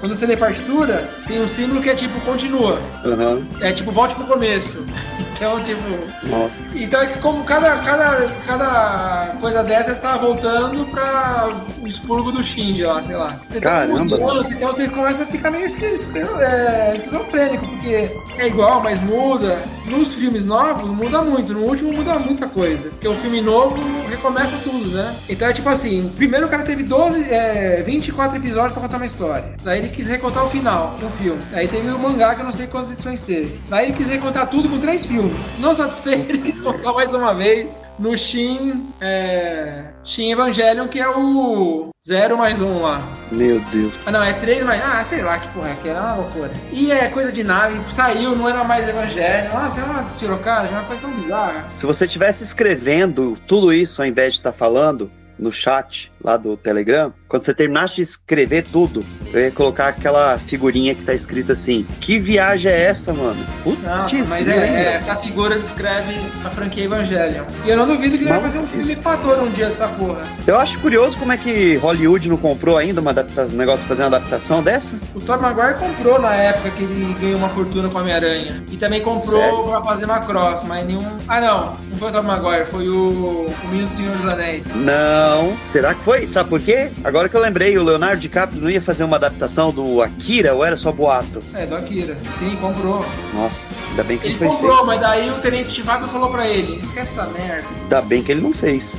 quando 0.00 0.16
você 0.16 0.26
lê 0.26 0.36
partitura, 0.36 1.08
tem 1.26 1.40
um 1.40 1.46
símbolo 1.46 1.80
que 1.80 1.90
é 1.90 1.94
tipo 1.94 2.20
continua. 2.20 2.80
Uhum. 3.04 3.46
É 3.60 3.72
tipo 3.72 3.90
volte 3.90 4.14
pro 4.14 4.24
começo. 4.24 4.84
Então, 5.38 5.62
tipo. 5.62 5.80
Nossa. 6.26 6.52
Então 6.74 7.00
é 7.00 7.06
que 7.06 7.18
como 7.20 7.44
cada, 7.44 7.76
cada, 7.76 8.28
cada 8.44 9.36
coisa 9.40 9.62
dessa 9.62 9.92
está 9.92 10.16
voltando 10.16 10.84
para 10.86 11.48
o 11.80 11.86
expurgo 11.86 12.32
do 12.32 12.42
Shinji 12.42 12.82
lá, 12.82 13.00
sei 13.00 13.14
lá. 13.14 13.38
Então, 13.48 13.60
Caramba. 13.60 14.18
Mudando, 14.18 14.52
então 14.52 14.72
você 14.72 14.88
começa 14.88 15.22
a 15.22 15.26
ficar 15.26 15.52
meio 15.52 15.64
é, 15.64 16.96
esquizofrênico, 16.96 17.66
porque 17.68 18.10
é 18.36 18.46
igual, 18.48 18.82
mas 18.82 19.00
muda. 19.00 19.62
Nos 19.86 20.12
filmes 20.12 20.44
novos 20.44 20.90
muda 20.90 21.22
muito, 21.22 21.54
no 21.54 21.60
último 21.60 21.92
muda 21.92 22.18
muita 22.18 22.46
coisa. 22.46 22.90
Porque 22.90 23.08
o 23.08 23.14
filme 23.14 23.40
novo 23.40 23.76
recomeça 24.10 24.58
tudo, 24.62 24.88
né? 24.88 25.14
Então 25.28 25.48
é 25.48 25.52
tipo 25.52 25.68
assim, 25.68 26.12
primeiro 26.16 26.46
o 26.46 26.48
cara 26.48 26.62
teve 26.64 26.82
12, 26.82 27.22
é, 27.30 27.82
24 27.86 28.36
episódios 28.36 28.72
pra 28.72 28.82
contar 28.82 28.96
uma 28.96 29.06
história. 29.06 29.54
Daí 29.62 29.78
ele 29.78 29.87
quis 29.88 30.08
recontar 30.08 30.44
o 30.44 30.48
final 30.48 30.94
do 31.00 31.08
filme. 31.10 31.40
Aí 31.52 31.68
teve 31.68 31.88
o 31.88 31.98
mangá 31.98 32.34
que 32.34 32.40
eu 32.40 32.44
não 32.44 32.52
sei 32.52 32.66
quantas 32.66 32.92
edições 32.92 33.22
teve. 33.22 33.60
Daí 33.68 33.86
ele 33.86 33.96
quis 33.96 34.08
recontar 34.08 34.48
tudo 34.48 34.68
com 34.68 34.78
três 34.78 35.04
filmes. 35.04 35.32
Não 35.58 35.74
satisfeito, 35.74 36.28
ele 36.30 36.38
quis 36.38 36.60
contar 36.60 36.92
mais 36.92 37.14
uma 37.14 37.34
vez 37.34 37.82
no 37.98 38.16
Shin, 38.16 38.92
é, 39.00 39.84
Shin 40.04 40.32
Evangelion, 40.32 40.88
que 40.88 41.00
é 41.00 41.08
o 41.08 41.88
zero 42.06 42.38
mais 42.38 42.60
um 42.60 42.82
lá. 42.82 43.06
Meu 43.30 43.60
Deus. 43.72 43.92
Ah, 44.06 44.10
não, 44.10 44.22
é 44.22 44.32
três 44.32 44.62
mais. 44.62 44.82
Ah, 44.82 45.02
sei 45.04 45.22
lá 45.22 45.38
que 45.38 45.48
porra 45.48 45.70
é 45.70 45.74
que 45.74 45.88
é 45.88 45.92
uma 45.92 46.14
loucura. 46.14 46.50
E 46.72 46.90
é 46.90 47.08
coisa 47.08 47.30
de 47.30 47.44
nave, 47.44 47.78
saiu, 47.92 48.36
não 48.36 48.48
era 48.48 48.64
mais 48.64 48.88
Evangelho. 48.88 49.52
Nossa, 49.52 49.80
é 49.80 49.84
uma 49.84 50.02
despirocagem, 50.02 50.72
uma 50.72 50.84
coisa 50.84 51.02
tão 51.02 51.12
bizarra. 51.12 51.68
Se 51.74 51.84
você 51.84 52.06
estivesse 52.06 52.44
escrevendo 52.44 53.36
tudo 53.46 53.72
isso 53.72 54.00
ao 54.00 54.08
invés 54.08 54.34
de 54.34 54.40
estar 54.40 54.52
tá 54.52 54.56
falando, 54.56 55.10
no 55.38 55.52
chat 55.52 56.10
lá 56.22 56.36
do 56.36 56.56
Telegram, 56.56 57.12
quando 57.28 57.44
você 57.44 57.54
terminasse 57.54 57.96
de 57.96 58.02
escrever 58.02 58.64
tudo, 58.64 59.04
eu 59.32 59.40
ia 59.40 59.50
colocar 59.50 59.88
aquela 59.88 60.38
figurinha 60.38 60.94
que 60.94 61.02
tá 61.02 61.14
escrito 61.14 61.52
assim: 61.52 61.86
Que 62.00 62.18
viagem 62.18 62.70
é 62.70 62.84
essa, 62.84 63.12
mano? 63.12 63.36
Putz, 63.62 63.82
Nossa, 63.82 64.24
mas 64.28 64.48
é, 64.48 64.56
é, 64.56 64.94
essa 64.94 65.16
figura 65.16 65.58
descreve 65.58 66.14
a 66.44 66.50
franquia 66.50 66.84
Evangelion. 66.84 67.44
E 67.64 67.70
eu 67.70 67.76
não 67.76 67.86
duvido 67.86 68.16
que 68.16 68.24
ele 68.24 68.30
vai 68.30 68.40
fazer 68.40 68.58
um 68.58 68.66
filme 68.66 68.98
ator 69.04 69.38
um 69.42 69.50
dia 69.50 69.66
dessa 69.66 69.88
porra. 69.88 70.22
Eu 70.46 70.58
acho 70.58 70.78
curioso 70.80 71.18
como 71.18 71.32
é 71.32 71.36
que 71.36 71.76
Hollywood 71.76 72.28
não 72.28 72.36
comprou 72.36 72.76
ainda 72.76 73.00
uma 73.00 73.12
um 73.12 73.56
negócio 73.56 73.80
pra 73.80 73.88
fazer 73.88 74.02
uma 74.02 74.16
adaptação 74.16 74.62
dessa. 74.62 74.96
O 75.14 75.20
Tom 75.20 75.38
Maguire 75.38 75.74
comprou 75.78 76.20
na 76.20 76.34
época 76.34 76.70
que 76.70 76.82
ele 76.82 77.16
ganhou 77.20 77.38
uma 77.38 77.48
fortuna 77.48 77.88
com 77.88 77.98
a 77.98 78.00
Homem-Aranha. 78.02 78.62
E 78.70 78.76
também 78.76 79.00
comprou 79.00 79.40
Sério? 79.40 79.64
pra 79.64 79.82
fazer 79.82 80.06
Macross, 80.06 80.64
mas 80.64 80.86
nenhum. 80.86 81.18
Ah, 81.26 81.40
não, 81.40 81.72
não 81.90 81.96
foi 81.96 82.10
o 82.10 82.12
Tom 82.12 82.22
Maguire, 82.22 82.66
foi 82.66 82.88
o, 82.88 83.46
o 83.46 83.68
Menino 83.70 83.88
do 83.88 83.94
Senhor 83.94 84.16
dos 84.16 84.32
Anéis. 84.32 84.62
Não. 84.74 85.18
Não. 85.28 85.56
Será 85.72 85.94
que 85.94 86.02
foi? 86.02 86.26
Sabe 86.26 86.48
por 86.48 86.60
quê? 86.60 86.90
Agora 87.04 87.17
que 87.26 87.34
eu 87.34 87.40
lembrei, 87.40 87.78
o 87.78 87.82
Leonardo 87.82 88.20
DiCaprio 88.20 88.60
não 88.60 88.68
ia 88.68 88.82
fazer 88.82 89.04
uma 89.04 89.16
adaptação 89.16 89.72
do 89.72 90.02
Akira 90.02 90.52
ou 90.52 90.62
era 90.62 90.76
só 90.76 90.92
boato? 90.92 91.42
É, 91.54 91.64
do 91.64 91.74
Akira. 91.74 92.14
Sim, 92.38 92.54
comprou. 92.60 93.02
Nossa, 93.32 93.74
ainda 93.88 94.04
bem 94.04 94.18
que 94.18 94.26
ele, 94.26 94.34
ele 94.34 94.46
comprou, 94.46 94.72
feito. 94.72 94.86
mas 94.86 95.00
daí 95.00 95.30
o 95.30 95.40
Tenente 95.40 95.70
Chivago 95.70 96.06
falou 96.06 96.30
pra 96.30 96.46
ele: 96.46 96.78
esquece 96.78 97.18
essa 97.18 97.26
merda. 97.30 97.66
Ainda 97.82 98.02
bem 98.02 98.22
que 98.22 98.30
ele 98.30 98.42
não 98.42 98.52
fez. 98.52 98.98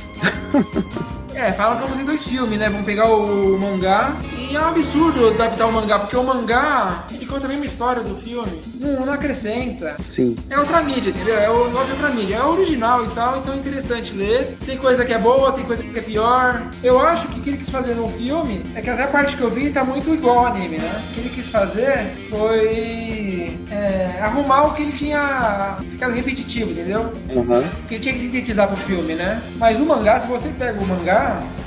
É, 1.34 1.52
falam 1.52 1.74
que 1.74 1.80
vão 1.80 1.88
fazer 1.88 2.04
dois 2.04 2.24
filmes, 2.24 2.58
né? 2.58 2.68
Vão 2.68 2.82
pegar 2.82 3.06
o 3.06 3.58
mangá 3.58 4.16
e 4.50 4.56
é 4.56 4.60
um 4.60 4.68
absurdo 4.68 5.28
adaptar 5.28 5.66
o 5.66 5.72
mangá, 5.72 5.98
porque 5.98 6.16
o 6.16 6.24
mangá 6.24 7.04
ele 7.12 7.24
conta 7.26 7.46
a 7.46 7.48
mesma 7.48 7.64
história 7.64 8.02
do 8.02 8.16
filme. 8.16 8.60
Não, 8.80 9.06
não 9.06 9.12
acrescenta. 9.12 9.96
Sim. 10.02 10.36
É 10.48 10.58
outra 10.58 10.82
mídia, 10.82 11.10
entendeu? 11.10 11.38
É 11.38 11.48
o 11.50 11.66
negócio 11.66 11.86
de 11.86 11.92
outra 11.92 12.10
mídia. 12.10 12.36
É 12.36 12.42
original 12.42 13.04
e 13.04 13.08
tal, 13.10 13.38
então 13.38 13.54
é 13.54 13.56
interessante 13.56 14.12
ler. 14.12 14.56
Tem 14.66 14.76
coisa 14.76 15.04
que 15.04 15.12
é 15.12 15.18
boa, 15.18 15.52
tem 15.52 15.64
coisa 15.64 15.84
que 15.84 15.98
é 15.98 16.02
pior. 16.02 16.62
Eu 16.82 16.98
acho 17.00 17.28
que 17.28 17.38
o 17.38 17.42
que 17.42 17.50
ele 17.50 17.58
quis 17.58 17.70
fazer 17.70 17.94
no 17.94 18.08
filme 18.10 18.62
é 18.74 18.80
que 18.80 18.90
até 18.90 19.04
a 19.04 19.08
parte 19.08 19.36
que 19.36 19.42
eu 19.42 19.50
vi 19.50 19.70
tá 19.70 19.84
muito 19.84 20.12
igual 20.12 20.40
ao 20.40 20.46
anime, 20.46 20.78
né? 20.78 21.02
O 21.10 21.14
que 21.14 21.20
ele 21.20 21.30
quis 21.30 21.48
fazer 21.48 22.10
foi 22.28 23.58
é, 23.70 24.20
arrumar 24.20 24.62
o 24.64 24.74
que 24.74 24.82
ele 24.82 24.92
tinha 24.92 25.76
ficado 25.90 26.12
repetitivo, 26.12 26.70
entendeu? 26.70 27.12
Uhum. 27.30 27.64
Que 27.88 27.94
ele 27.94 28.02
tinha 28.02 28.14
que 28.14 28.20
sintetizar 28.20 28.66
pro 28.66 28.76
filme, 28.76 29.14
né? 29.14 29.40
Mas 29.56 29.78
o 29.78 29.86
mangá, 29.86 30.18
se 30.18 30.26
você 30.26 30.48
pega 30.48 30.80
o 30.80 30.86
mangá, 30.86 31.19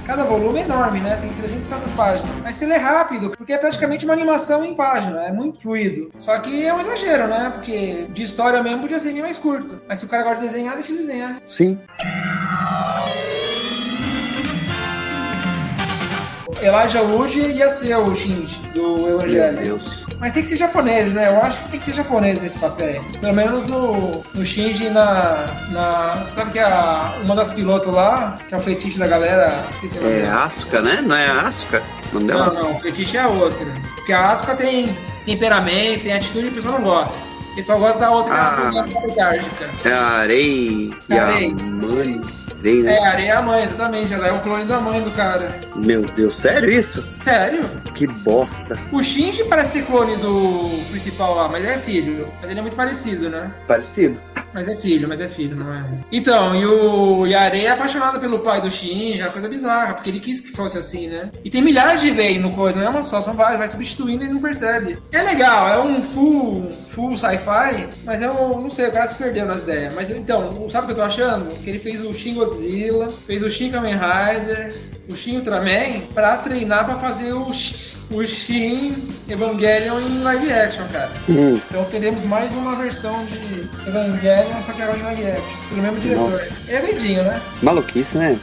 Cada 0.06 0.26
volume 0.26 0.60
é 0.60 0.64
enorme, 0.64 1.00
né? 1.00 1.18
Tem 1.22 1.32
300 1.34 1.70
tantas 1.70 1.92
páginas. 1.94 2.30
Mas 2.44 2.56
se 2.56 2.66
lê 2.66 2.76
rápido, 2.76 3.30
porque 3.30 3.54
é 3.54 3.58
praticamente 3.58 4.04
uma 4.04 4.14
animação 4.14 4.64
em 4.66 4.76
página, 4.76 5.24
é 5.24 5.32
muito 5.32 5.62
fluido. 5.62 6.12
Só 6.18 6.38
que 6.40 6.66
é 6.66 6.74
um 6.74 6.80
exagero, 6.80 7.28
né? 7.28 7.52
Porque 7.54 8.08
de 8.10 8.24
história 8.24 8.62
mesmo 8.62 8.82
podia 8.82 9.00
ser 9.00 9.14
bem 9.14 9.22
mais 9.22 9.38
curto. 9.38 9.82
Mas 9.88 10.00
se 10.00 10.06
o 10.06 10.10
cara 10.10 10.24
gosta 10.24 10.40
de 10.42 10.48
desenhar, 10.48 10.74
deixa 10.76 10.92
ele 10.92 11.04
desenhar. 11.04 11.42
Sim. 11.46 11.80
Elijah 16.64 17.02
Wood 17.02 17.38
ia 17.40 17.70
ser 17.70 17.96
o 17.98 18.14
Shinji 18.14 18.58
do 18.74 19.10
Evangelho. 19.10 19.54
Meu 19.54 19.64
Deus. 19.66 20.06
Mas 20.20 20.32
tem 20.34 20.42
que 20.42 20.48
ser 20.50 20.58
japonês, 20.58 21.12
né? 21.12 21.28
Eu 21.30 21.42
acho 21.42 21.60
que 21.60 21.70
tem 21.70 21.80
que 21.80 21.86
ser 21.86 21.94
japonês 21.94 22.42
nesse 22.42 22.58
papel. 22.60 23.04
Pelo 23.20 23.34
menos 23.34 23.68
no, 23.68 24.24
no 24.34 24.46
Shinji 24.46 24.90
na, 24.90 25.46
na. 25.72 26.24
Sabe 26.26 26.52
que 26.54 26.60
a, 26.60 27.14
uma 27.24 27.36
das 27.36 27.52
pilotos 27.52 27.94
lá, 27.94 28.38
que 28.48 28.54
é 28.54 28.58
o 28.58 28.62
fetiche 28.62 28.98
da 28.98 29.08
galera. 29.08 29.64
É 29.84 29.88
dela. 29.88 30.46
Asuka, 30.58 30.82
né? 30.82 31.04
Não 31.06 31.16
é 31.16 31.28
Asuka? 31.30 31.84
O 32.12 32.14
nome 32.16 32.28
dela? 32.28 32.46
Não, 32.54 32.64
não, 32.64 32.72
o 32.78 32.80
fetiche 32.80 33.18
é 33.18 33.22
a 33.22 33.28
outra. 33.28 33.66
Porque 33.96 34.14
a 34.14 34.30
Asuka 34.32 34.56
tem 34.56 34.98
temperamento, 35.26 36.04
tem 36.04 36.14
atitude 36.14 36.46
e 36.46 36.50
o 36.50 36.54
pessoal 36.54 36.74
não 36.76 36.84
gosta. 36.84 37.14
O 37.52 37.56
pessoal 37.56 37.80
gosta 37.80 38.00
da 38.00 38.10
outra, 38.12 38.34
que 38.34 38.40
Ah. 38.40 38.86
é 39.04 39.08
letárgica. 39.08 39.70
É 39.86 39.92
a 39.92 40.08
Arei 40.20 40.92
e 41.10 41.14
É 41.14 41.20
a 41.20 41.28
Arei. 41.28 41.54
mãe. 41.54 42.22
Arei, 42.64 42.82
né? 42.82 42.94
É, 42.94 43.06
a 43.06 43.10
Areia 43.10 43.28
é 43.28 43.36
a 43.36 43.42
mãe, 43.42 43.64
exatamente. 43.64 44.14
Ela 44.14 44.28
é 44.28 44.32
o 44.32 44.40
clone 44.40 44.64
da 44.64 44.80
mãe 44.80 45.02
do 45.02 45.12
cara. 45.12 45.60
Meu 45.76 46.04
Deus, 46.04 46.34
sério 46.36 46.72
isso? 46.72 47.06
Sério? 47.22 47.64
Que 47.94 48.08
bosta. 48.08 48.80
O 48.92 49.04
Shinji 49.04 49.44
parece 49.44 49.80
ser 49.80 49.86
clone 49.86 50.16
do 50.16 50.82
principal 50.90 51.36
lá, 51.36 51.50
mas 51.50 51.66
é 51.66 51.78
filho. 51.78 52.28
Mas 52.42 52.50
ele 52.50 52.60
é 52.60 52.62
muito 52.62 52.78
parecido, 52.78 53.30
né? 53.30 53.52
Parecido. 53.68 54.20
Mas 54.54 54.68
é 54.68 54.76
filho, 54.76 55.08
mas 55.08 55.20
é 55.20 55.28
filho, 55.28 55.56
não 55.56 55.74
é? 55.74 55.84
Então, 56.12 56.56
e 56.56 56.66
o 56.66 57.26
Yare 57.26 57.66
é 57.66 57.72
apaixonado 57.72 58.20
pelo 58.20 58.40
pai 58.40 58.62
do 58.62 58.70
Shinji, 58.70 59.22
uma 59.22 59.32
coisa 59.32 59.50
bizarra, 59.50 59.94
porque 59.96 60.10
ele 60.10 60.20
quis 60.20 60.40
que 60.40 60.52
fosse 60.52 60.78
assim, 60.78 61.08
né? 61.08 61.32
E 61.44 61.50
tem 61.50 61.62
milhares 61.62 62.02
de 62.02 62.12
leis 62.12 62.40
no 62.42 62.52
coisa, 62.52 62.78
não 62.80 62.86
é 62.86 62.90
uma 62.90 63.02
só, 63.04 63.20
são 63.22 63.34
várias, 63.34 63.58
vai 63.58 63.68
substituindo 63.68 64.24
e 64.24 64.28
ele 64.28 64.34
não 64.36 64.42
percebe. 64.42 64.98
É 65.12 65.22
legal, 65.24 65.68
é 65.70 65.80
um 65.82 66.02
full, 66.02 66.72
full 66.88 67.18
sci-fi, 67.18 67.88
mas 68.06 68.22
um, 68.22 68.62
não 68.62 68.70
sei, 68.70 68.88
o 68.88 68.92
cara 68.92 69.08
se 69.08 69.16
perdeu 69.16 69.46
nas 69.46 69.64
ideias. 69.64 69.94
Mas 69.96 70.10
então, 70.12 70.68
sabe 70.70 70.84
o 70.84 70.86
que 70.88 70.92
eu 70.92 70.98
tô 70.98 71.02
achando? 71.04 71.48
Que 71.64 71.70
ele 71.70 71.80
fez 71.80 72.00
o 72.06 72.14
Shin 72.14 72.36
Godzilla, 72.36 73.10
fez 73.10 73.42
o 73.42 73.50
Shin 73.50 73.72
Kamen 73.72 73.96
Rider, 73.96 74.76
o 75.10 75.16
Shin 75.16 75.36
Ultraman, 75.38 76.00
pra 76.14 76.38
treinar 76.38 76.86
pra 76.86 77.00
fazer 77.00 77.34
o, 77.34 77.52
Sh- 77.52 77.93
o 78.12 78.26
Shin 78.28 78.96
Evangelion 79.28 80.00
em 80.00 80.22
live 80.24 80.52
action, 80.54 80.84
cara. 80.92 81.10
Hum, 81.30 81.60
Então 81.70 81.84
teremos 81.86 82.26
mais 82.26 82.52
uma 82.52 82.76
versão 82.76 83.26
de 83.26 83.70
Evangelion, 83.88 84.62
só 84.66 84.72
que 84.74 84.82
agora 84.82 84.98
em 84.98 85.04
live 85.04 85.26
action, 85.28 85.58
pelo 85.70 85.82
mesmo 85.82 86.00
diretor. 86.00 86.30
Nossa. 86.32 86.54
É 86.68 86.82
doidinho, 86.82 87.24
né? 87.24 87.42
maluquice, 87.62 88.18
né? 88.18 88.38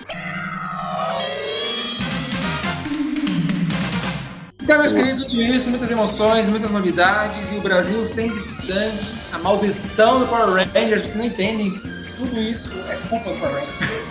Então, 4.63 4.79
meus 4.79 4.93
queridos, 4.93 5.25
tudo 5.25 5.43
isso, 5.43 5.69
muitas 5.69 5.91
emoções, 5.91 6.49
muitas 6.49 6.71
novidades, 6.71 7.41
e 7.53 7.57
o 7.57 7.61
Brasil 7.61 8.07
sempre 8.07 8.41
distante. 8.47 9.13
A 9.33 9.39
maldição 9.39 10.21
do 10.21 10.27
Power 10.27 10.49
Rangers, 10.73 11.03
vocês 11.03 11.15
não 11.17 11.25
entendem. 11.25 11.71
Tudo 12.17 12.39
isso 12.41 12.71
é 12.89 12.95
culpa 13.09 13.31
do 13.31 13.37
Power 13.39 13.55
Rangers. 13.55 14.11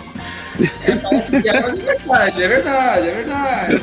É, 0.86 0.94
parece 0.96 1.40
que 1.40 1.48
é, 1.48 1.58
mas 1.58 1.78
é 1.78 1.82
verdade, 1.82 2.42
é 2.42 2.48
verdade, 2.48 3.08
é 3.08 3.14
verdade. 3.14 3.82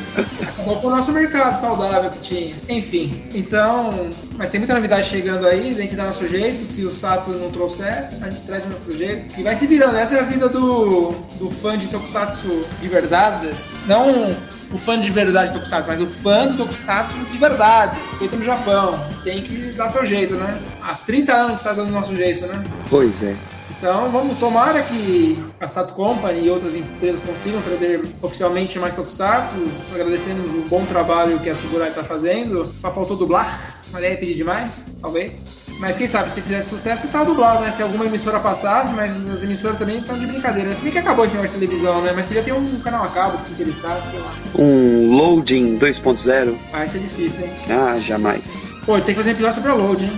O 0.72 0.90
nosso 0.90 1.12
mercado 1.12 1.60
saudável 1.60 2.10
que 2.10 2.20
tinha. 2.20 2.54
Enfim, 2.68 3.22
então. 3.34 4.10
Mas 4.36 4.50
tem 4.50 4.60
muita 4.60 4.74
novidade 4.74 5.08
chegando 5.08 5.46
aí, 5.46 5.70
a 5.70 5.74
gente 5.74 5.96
dá 5.96 6.04
nosso 6.04 6.26
jeito. 6.28 6.64
Se 6.66 6.84
o 6.84 6.92
Sato 6.92 7.30
não 7.30 7.50
trouxer, 7.50 8.08
a 8.20 8.30
gente 8.30 8.42
traz 8.42 8.64
do 8.64 8.70
nosso 8.70 8.96
jeito. 8.96 9.38
E 9.38 9.42
vai 9.42 9.56
se 9.56 9.66
virando. 9.66 9.96
Essa 9.96 10.16
é 10.16 10.20
a 10.20 10.24
vida 10.24 10.48
do, 10.48 11.12
do 11.38 11.48
fã 11.48 11.76
de 11.78 11.88
Tokusatsu 11.88 12.64
de 12.80 12.88
verdade. 12.88 13.50
Não 13.86 14.36
o 14.70 14.76
fã 14.76 15.00
de 15.00 15.10
verdade 15.10 15.52
do 15.52 15.54
Tokusatsu, 15.54 15.88
mas 15.88 16.00
o 16.00 16.06
fã 16.06 16.46
do 16.46 16.58
Tokusatsu 16.58 17.18
de 17.18 17.38
verdade, 17.38 17.98
feito 18.18 18.36
no 18.36 18.44
Japão. 18.44 18.98
Tem 19.24 19.40
que 19.42 19.72
dar 19.72 19.88
seu 19.88 20.04
jeito, 20.04 20.34
né? 20.34 20.58
Há 20.82 20.94
30 20.94 21.32
anos 21.32 21.50
que 21.52 21.56
está 21.56 21.72
dando 21.72 21.90
nosso 21.90 22.14
jeito, 22.14 22.46
né? 22.46 22.62
Pois 22.90 23.22
é. 23.22 23.34
Então 23.78 24.10
vamos 24.10 24.36
tomara 24.38 24.82
que 24.82 25.38
a 25.60 25.68
Sato 25.68 25.94
Company 25.94 26.46
e 26.46 26.50
outras 26.50 26.74
empresas 26.74 27.20
consigam 27.20 27.62
trazer 27.62 28.04
oficialmente 28.20 28.76
mais 28.76 28.94
Tokusatsu. 28.94 29.56
Agradecemos 29.94 30.50
o 30.52 30.68
bom 30.68 30.84
trabalho 30.84 31.38
que 31.38 31.48
a 31.48 31.54
Tsuburai 31.54 31.90
está 31.90 32.02
fazendo. 32.02 32.66
Só 32.80 32.90
faltou 32.90 33.16
dublar, 33.16 33.80
mas 33.92 34.02
aí 34.02 34.12
é 34.12 34.16
pedir 34.16 34.34
demais, 34.34 34.96
talvez. 35.00 35.58
Mas 35.78 35.96
quem 35.96 36.08
sabe, 36.08 36.28
se 36.28 36.40
fizesse 36.40 36.70
sucesso, 36.70 37.06
tá 37.06 37.22
dublado, 37.22 37.60
né? 37.60 37.70
Se 37.70 37.80
alguma 37.80 38.04
emissora 38.04 38.40
passasse, 38.40 38.92
mas 38.94 39.12
as 39.32 39.44
emissoras 39.44 39.78
também 39.78 39.98
estão 39.98 40.18
de 40.18 40.26
brincadeira. 40.26 40.74
Se 40.74 40.82
bem 40.82 40.90
que 40.90 40.98
acabou 40.98 41.24
esse 41.24 41.36
negócio 41.36 41.56
de 41.56 41.64
televisão, 41.64 42.02
né? 42.02 42.12
Mas 42.12 42.26
podia 42.26 42.42
ter 42.42 42.52
um 42.52 42.80
canal 42.80 43.04
a 43.04 43.08
cabo 43.08 43.38
que 43.38 43.46
se 43.46 43.52
interessasse, 43.52 44.10
sei 44.10 44.18
lá. 44.18 44.32
Um 44.58 45.16
loading 45.16 45.78
2.0? 45.78 46.56
Vai 46.72 46.88
ser 46.88 46.98
difícil, 46.98 47.44
hein? 47.44 47.52
Ah, 47.70 47.96
jamais. 48.00 48.74
Pô, 48.84 48.94
tem 48.94 49.14
que 49.14 49.14
fazer 49.14 49.30
um 49.30 49.34
episódio 49.34 49.54
sobre 49.54 49.70
a 49.70 49.74
load, 49.74 50.04
hein? 50.04 50.12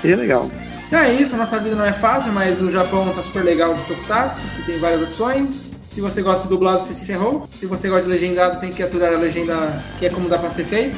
Seria 0.00 0.16
legal. 0.16 0.50
Então 0.86 0.98
é 0.98 1.12
isso, 1.12 1.36
nossa 1.36 1.58
vida 1.58 1.74
não 1.74 1.84
é 1.84 1.92
fácil, 1.92 2.32
mas 2.32 2.58
no 2.58 2.70
Japão 2.70 3.08
tá 3.12 3.22
super 3.22 3.42
legal 3.42 3.74
de 3.74 3.82
Tokusatsu, 3.82 4.40
você 4.40 4.62
tem 4.62 4.78
várias 4.78 5.02
opções. 5.02 5.74
Se 5.90 6.00
você 6.00 6.22
gosta 6.22 6.42
de 6.44 6.48
dublado, 6.48 6.84
você 6.84 6.92
se 6.92 7.04
ferrou. 7.04 7.48
Se 7.52 7.66
você 7.66 7.88
gosta 7.88 8.04
de 8.04 8.10
legendado, 8.10 8.60
tem 8.60 8.72
que 8.72 8.82
aturar 8.82 9.12
a 9.12 9.16
legenda 9.16 9.80
que 9.98 10.06
é 10.06 10.10
como 10.10 10.28
dá 10.28 10.36
pra 10.36 10.50
ser 10.50 10.64
feita. 10.64 10.96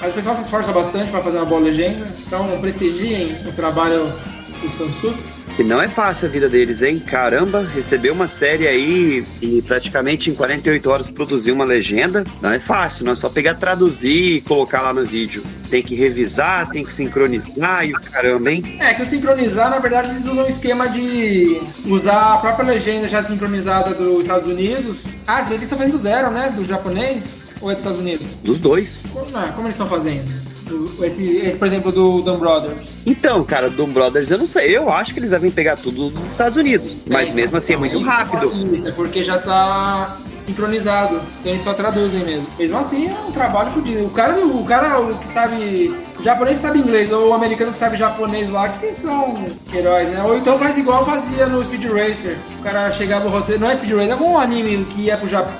Mas 0.00 0.12
o 0.12 0.14
pessoal 0.14 0.36
se 0.36 0.42
esforça 0.42 0.72
bastante 0.72 1.10
para 1.10 1.22
fazer 1.22 1.38
uma 1.38 1.46
boa 1.46 1.60
legenda, 1.60 2.06
então 2.26 2.46
prestigiem 2.60 3.36
o 3.46 3.52
trabalho 3.52 4.12
dos 4.62 4.72
fansuks. 4.72 5.36
E 5.58 5.62
não 5.62 5.80
é 5.80 5.88
fácil 5.88 6.28
a 6.28 6.30
vida 6.30 6.50
deles, 6.50 6.82
hein? 6.82 6.98
Caramba, 6.98 7.66
receber 7.74 8.10
uma 8.10 8.28
série 8.28 8.68
aí 8.68 9.24
e 9.40 9.62
praticamente 9.62 10.28
em 10.28 10.34
48 10.34 10.90
horas 10.90 11.08
produzir 11.08 11.50
uma 11.50 11.64
legenda, 11.64 12.26
não 12.42 12.52
é 12.52 12.58
fácil, 12.58 13.06
não 13.06 13.12
é 13.12 13.14
só 13.14 13.30
pegar, 13.30 13.54
traduzir 13.54 14.36
e 14.36 14.40
colocar 14.42 14.82
lá 14.82 14.92
no 14.92 15.04
vídeo. 15.06 15.42
Tem 15.70 15.82
que 15.82 15.94
revisar, 15.94 16.68
tem 16.70 16.84
que 16.84 16.92
sincronizar 16.92 17.84
e 17.86 17.92
o 17.92 18.00
caramba, 18.00 18.50
hein? 18.52 18.76
É 18.78 18.94
que 18.94 19.02
o 19.02 19.06
sincronizar, 19.06 19.68
na 19.70 19.78
verdade, 19.78 20.10
eles 20.10 20.24
usam 20.24 20.44
um 20.44 20.48
esquema 20.48 20.88
de 20.88 21.60
usar 21.86 22.34
a 22.34 22.36
própria 22.38 22.66
legenda 22.72 23.08
já 23.08 23.22
sincronizada 23.22 23.94
dos 23.94 24.20
Estados 24.20 24.48
Unidos. 24.48 25.04
Ah, 25.26 25.42
se 25.42 25.50
bem 25.50 25.58
que 25.58 25.64
eles 25.64 25.72
estão 25.72 25.78
fazendo 25.78 25.92
do 25.92 25.98
zero, 25.98 26.30
né? 26.30 26.52
Do 26.54 26.64
japonês 26.64 27.42
ou 27.60 27.70
é 27.70 27.74
dos 27.74 27.82
Estados 27.82 28.00
Unidos? 28.00 28.26
Dos 28.42 28.58
dois. 28.58 29.02
Como, 29.12 29.36
ah, 29.36 29.52
como 29.54 29.66
eles 29.66 29.74
estão 29.74 29.88
fazendo? 29.88 30.45
Esse, 31.02 31.24
esse, 31.38 31.56
por 31.56 31.66
exemplo, 31.68 31.92
do 31.92 32.22
Dan 32.22 32.38
Brothers. 32.38 32.80
Então, 33.04 33.44
cara, 33.44 33.70
do 33.70 33.86
Brothers, 33.86 34.30
eu 34.30 34.38
não 34.38 34.46
sei. 34.46 34.76
Eu 34.76 34.90
acho 34.90 35.12
que 35.14 35.20
eles 35.20 35.30
devem 35.30 35.50
pegar 35.50 35.76
tudo 35.76 36.10
dos 36.10 36.30
Estados 36.30 36.56
Unidos. 36.56 36.96
Mas 37.06 37.28
É, 37.28 37.32
mesmo 37.32 37.56
assim 37.56 37.74
é 37.74 37.76
muito 37.76 37.96
aí 37.98 38.02
rápido. 38.02 38.40
facilita, 38.50 38.92
porque 38.92 39.22
já 39.22 39.38
tá 39.38 40.16
sincronizado. 40.38 41.20
Então 41.40 41.52
eles 41.52 41.62
só 41.64 41.72
traduzem 41.74 42.24
mesmo. 42.24 42.46
Mesmo 42.58 42.78
assim, 42.78 43.08
é 43.08 43.16
um 43.28 43.32
trabalho 43.32 43.70
fodido. 43.70 44.04
O 44.06 44.10
cara, 44.10 44.36
o 44.44 44.64
cara 44.64 45.00
o 45.00 45.18
que 45.18 45.28
sabe. 45.28 45.94
O 46.18 46.22
japonês 46.22 46.56
que 46.58 46.62
sabe 46.66 46.78
inglês, 46.78 47.12
ou 47.12 47.28
o 47.28 47.34
americano 47.34 47.72
que 47.72 47.78
sabe 47.78 47.96
japonês 47.96 48.48
lá, 48.50 48.68
que 48.70 48.92
são 48.92 49.46
heróis, 49.72 50.08
né? 50.08 50.22
Ou 50.22 50.36
então 50.36 50.58
faz 50.58 50.78
igual 50.78 51.04
fazia 51.04 51.46
no 51.46 51.62
Speed 51.64 51.84
Racer. 51.84 52.36
O 52.58 52.62
cara 52.62 52.90
chegava 52.90 53.26
o 53.28 53.30
roteiro. 53.30 53.60
Não 53.60 53.70
é 53.70 53.76
Speed 53.76 53.92
Racer, 53.92 54.12
é 54.12 54.16
como 54.16 54.32
um 54.32 54.38
anime 54.38 54.84
que 54.86 55.02
ia 55.02 55.16
pro 55.16 55.28
Jap- 55.28 55.50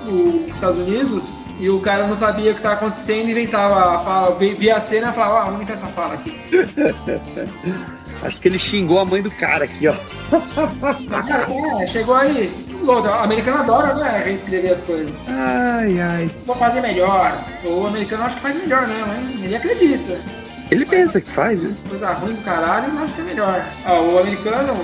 Estados 0.49 0.79
Unidos. 0.79 1.25
E 1.59 1.71
o 1.71 1.81
cara 1.81 2.07
não 2.07 2.15
sabia 2.15 2.51
o 2.51 2.55
que 2.55 2.61
estava 2.61 2.75
acontecendo 2.75 3.29
e 3.29 3.33
inventava 3.33 3.95
a 3.95 3.99
fala, 4.01 4.37
vi- 4.37 4.55
via 4.55 4.77
a 4.77 4.81
cena 4.81 5.09
e 5.11 5.13
falava, 5.15 5.39
ah, 5.41 5.45
vamos 5.45 5.55
inventar 5.63 5.77
essa 5.77 5.87
fala 5.87 6.15
aqui. 6.15 6.39
Acho 8.23 8.39
que 8.41 8.49
ele 8.49 8.59
xingou 8.59 8.99
a 8.99 9.05
mãe 9.05 9.21
do 9.23 9.31
cara 9.31 9.65
aqui, 9.65 9.87
ó. 9.89 9.95
Cara, 11.27 11.47
é, 11.83 11.87
chegou 11.87 12.15
aí. 12.15 12.51
O 12.83 12.93
americano 12.93 13.59
adora, 13.59 13.95
né? 13.95 14.23
Reescrever 14.25 14.73
as 14.73 14.81
coisas. 14.81 15.13
Ai, 15.29 16.01
ai. 16.01 16.31
Vou 16.47 16.57
fazer 16.57 16.81
melhor. 16.81 17.37
O 17.65 17.87
americano 17.87 18.25
acho 18.25 18.37
que 18.37 18.43
faz 18.43 18.57
melhor 18.57 18.87
mesmo, 18.87 19.13
hein? 19.13 19.41
Ele 19.45 19.57
acredita. 19.57 20.19
Ele 20.71 20.85
pensa 20.87 21.21
que 21.21 21.31
faz, 21.31 21.61
né? 21.61 21.75
Coisa 21.89 22.11
ruim 22.13 22.35
do 22.35 22.43
caralho, 22.43 22.93
eu 22.93 23.05
acho 23.05 23.15
que 23.15 23.21
é 23.21 23.25
melhor. 23.25 23.65
Ah, 23.85 23.95
o 24.01 24.19
americano, 24.19 24.75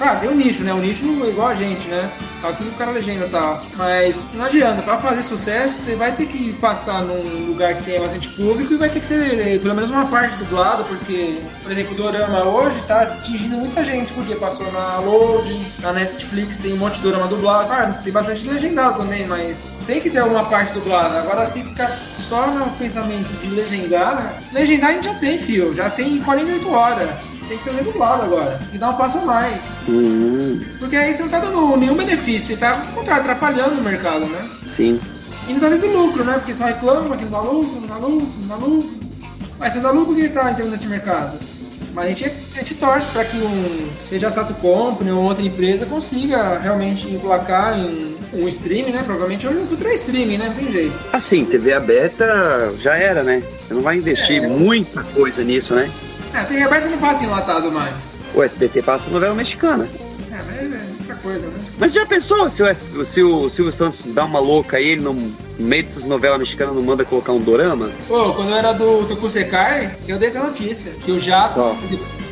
claro, 0.00 0.20
tem 0.20 0.30
um 0.30 0.34
nicho, 0.34 0.64
né? 0.64 0.72
O 0.72 0.78
nicho 0.78 1.04
é 1.24 1.28
igual 1.28 1.48
a 1.48 1.54
gente, 1.54 1.86
né? 1.88 2.10
Aqui 2.42 2.64
o 2.64 2.72
cara 2.72 2.90
legenda 2.90 3.28
tal. 3.30 3.62
Mas 3.76 4.16
não 4.32 4.46
adianta, 4.46 4.80
pra 4.80 4.96
fazer 4.96 5.22
sucesso, 5.22 5.82
você 5.82 5.94
vai 5.94 6.12
ter 6.12 6.24
que 6.24 6.54
passar 6.54 7.02
num 7.02 7.46
lugar 7.46 7.74
que 7.74 7.84
tem 7.84 8.00
bastante 8.00 8.28
público 8.28 8.72
e 8.72 8.76
vai 8.78 8.88
ter 8.88 9.00
que 9.00 9.04
ser 9.04 9.38
eh, 9.38 9.58
pelo 9.58 9.74
menos 9.74 9.90
uma 9.90 10.06
parte 10.06 10.36
dublada, 10.38 10.84
porque, 10.84 11.38
por 11.62 11.70
exemplo, 11.70 11.92
o 11.92 11.96
Dorama 11.96 12.44
hoje 12.44 12.80
tá 12.88 13.02
atingindo 13.02 13.58
muita 13.58 13.84
gente, 13.84 14.10
porque 14.14 14.34
passou 14.36 14.72
na 14.72 14.96
Load, 15.00 15.66
na 15.80 15.92
Netflix 15.92 16.58
tem 16.58 16.72
um 16.72 16.78
monte 16.78 16.96
de 16.96 17.02
Dorama 17.02 17.26
dublado. 17.26 17.66
Claro, 17.66 17.94
tem 18.02 18.12
bastante 18.12 18.48
legendado 18.48 19.00
também, 19.00 19.26
mas 19.26 19.76
tem 19.86 20.00
que 20.00 20.08
ter 20.08 20.20
alguma 20.20 20.46
parte 20.46 20.72
dublada. 20.72 21.18
Agora, 21.18 21.44
se 21.44 21.62
ficar 21.62 21.98
só 22.26 22.46
no 22.46 22.70
pensamento 22.70 23.28
de 23.42 23.50
legendar, 23.54 24.40
legendar 24.50 24.90
a 24.90 24.92
gente 24.94 25.04
já 25.04 25.14
tem, 25.14 25.38
fio, 25.38 25.74
já 25.74 25.90
tem 25.90 26.18
48 26.20 26.70
horas. 26.70 27.29
Tem 27.50 27.58
que 27.58 27.64
fazer 27.64 27.82
dublado 27.82 28.22
agora. 28.22 28.58
Tem 28.58 28.68
que 28.68 28.78
dar 28.78 28.90
um 28.90 28.94
passo 28.94 29.18
a 29.18 29.22
mais. 29.22 29.56
Hum, 29.88 30.60
Porque 30.78 30.94
aí 30.94 31.12
você 31.12 31.22
não 31.24 31.28
tá 31.30 31.40
dando 31.40 31.76
nenhum 31.76 31.96
benefício, 31.96 32.54
você 32.54 32.56
tá, 32.56 32.70
ao 32.86 32.94
contrário, 32.94 33.22
atrapalhando 33.22 33.80
o 33.80 33.82
mercado, 33.82 34.20
né? 34.26 34.48
sim. 34.68 35.00
E 35.48 35.52
não 35.52 35.58
tá 35.58 35.68
tendo 35.68 35.88
lucro, 35.88 36.22
né? 36.22 36.34
Porque 36.34 36.54
só 36.54 36.64
reclama 36.64 37.16
que 37.16 37.24
não 37.24 37.32
dá 37.32 37.40
lucro, 37.40 37.80
não 37.80 37.88
dá 37.88 37.96
lucro, 37.96 38.28
não 38.42 38.48
dá 38.48 38.54
lucro. 38.64 38.90
Mas 39.58 39.74
não 39.74 39.82
dá 39.82 39.90
lucro, 39.90 40.14
que 40.14 40.28
tá 40.28 40.48
entrando 40.52 40.70
nesse 40.70 40.86
mercado? 40.86 41.36
Mas 41.92 42.04
a 42.04 42.08
gente, 42.10 42.24
a 42.54 42.58
gente 42.60 42.74
torce 42.74 43.10
para 43.10 43.24
que 43.24 43.36
um, 43.38 43.88
seja 44.08 44.28
a 44.28 44.30
Sato 44.30 44.54
Company 44.54 45.10
ou 45.10 45.24
outra 45.24 45.44
empresa 45.44 45.86
consiga 45.86 46.56
realmente 46.60 47.08
emplacar 47.10 47.76
em 47.76 48.14
um 48.32 48.46
stream, 48.46 48.90
né? 48.90 49.02
Provavelmente 49.02 49.44
hoje 49.48 49.56
o 49.58 49.66
futuro 49.66 49.88
é 49.88 49.94
streaming, 49.94 50.38
né? 50.38 50.46
Não 50.46 50.54
tem 50.54 50.70
jeito. 50.70 50.94
Assim, 51.12 51.44
TV 51.44 51.72
aberta 51.72 52.72
já 52.78 52.94
era, 52.94 53.24
né? 53.24 53.42
Você 53.66 53.74
não 53.74 53.82
vai 53.82 53.96
investir 53.96 54.44
É. 54.44 54.46
muita 54.46 55.02
coisa 55.02 55.42
nisso, 55.42 55.74
né? 55.74 55.90
É, 56.34 56.44
TV 56.44 56.62
aberta 56.62 56.88
não 56.88 56.98
passa 56.98 57.24
enlatado 57.24 57.70
mais. 57.72 58.20
O 58.34 58.42
SBT 58.42 58.82
passa 58.82 59.10
novela 59.10 59.34
mexicana. 59.34 59.88
É, 60.30 60.36
mas 60.46 60.56
é 60.72 60.80
outra 61.00 61.14
coisa, 61.16 61.46
né? 61.48 61.58
Mas 61.76 61.92
já 61.92 62.06
pensou 62.06 62.48
se 62.48 62.62
o, 62.62 62.66
S- 62.66 62.86
se 63.06 63.22
o 63.22 63.48
Silvio 63.48 63.72
Santos 63.72 64.00
dá 64.06 64.24
uma 64.24 64.38
louca 64.38 64.76
aí, 64.76 64.90
ele 64.90 65.00
no 65.00 65.12
no 65.60 65.66
meio 65.66 65.82
dessas 65.82 66.06
novelas 66.06 66.38
mexicanas 66.38 66.74
não 66.74 66.82
manda 66.82 67.04
colocar 67.04 67.32
um 67.32 67.40
dorama? 67.40 67.90
Pô, 68.08 68.32
quando 68.32 68.50
eu 68.50 68.56
era 68.56 68.72
do 68.72 69.04
Tokusekai, 69.06 69.94
eu 70.08 70.18
dei 70.18 70.28
essa 70.28 70.40
notícia. 70.42 70.90
Que 71.04 71.12
o 71.12 71.20
Jasper 71.20 71.62
Ó. 71.62 71.74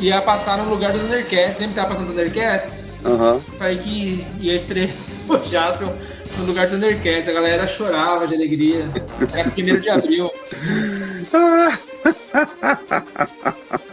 ia 0.01 0.23
passar 0.23 0.57
no 0.59 0.71
lugar 0.71 0.93
do 0.93 0.99
Thundercats. 1.01 1.59
Sempre 1.59 1.75
tava 1.75 1.89
passando 1.89 2.07
Thundercats. 2.09 2.89
Aham. 3.05 3.39
Falei 3.59 3.77
que 3.79 4.25
ia 4.41 4.55
estrear 4.55 4.89
o 5.29 5.37
Jasper 5.47 5.89
no 6.39 6.45
lugar 6.47 6.69
do 6.69 6.73
Thundercats. 6.73 7.29
A 7.29 7.33
galera 7.33 7.67
chorava 7.67 8.27
de 8.27 8.35
alegria. 8.35 8.89
Era 9.35 9.51
primeiro 9.51 9.81
de 9.81 9.91
abril. 9.91 10.31
Ah, 11.31 11.77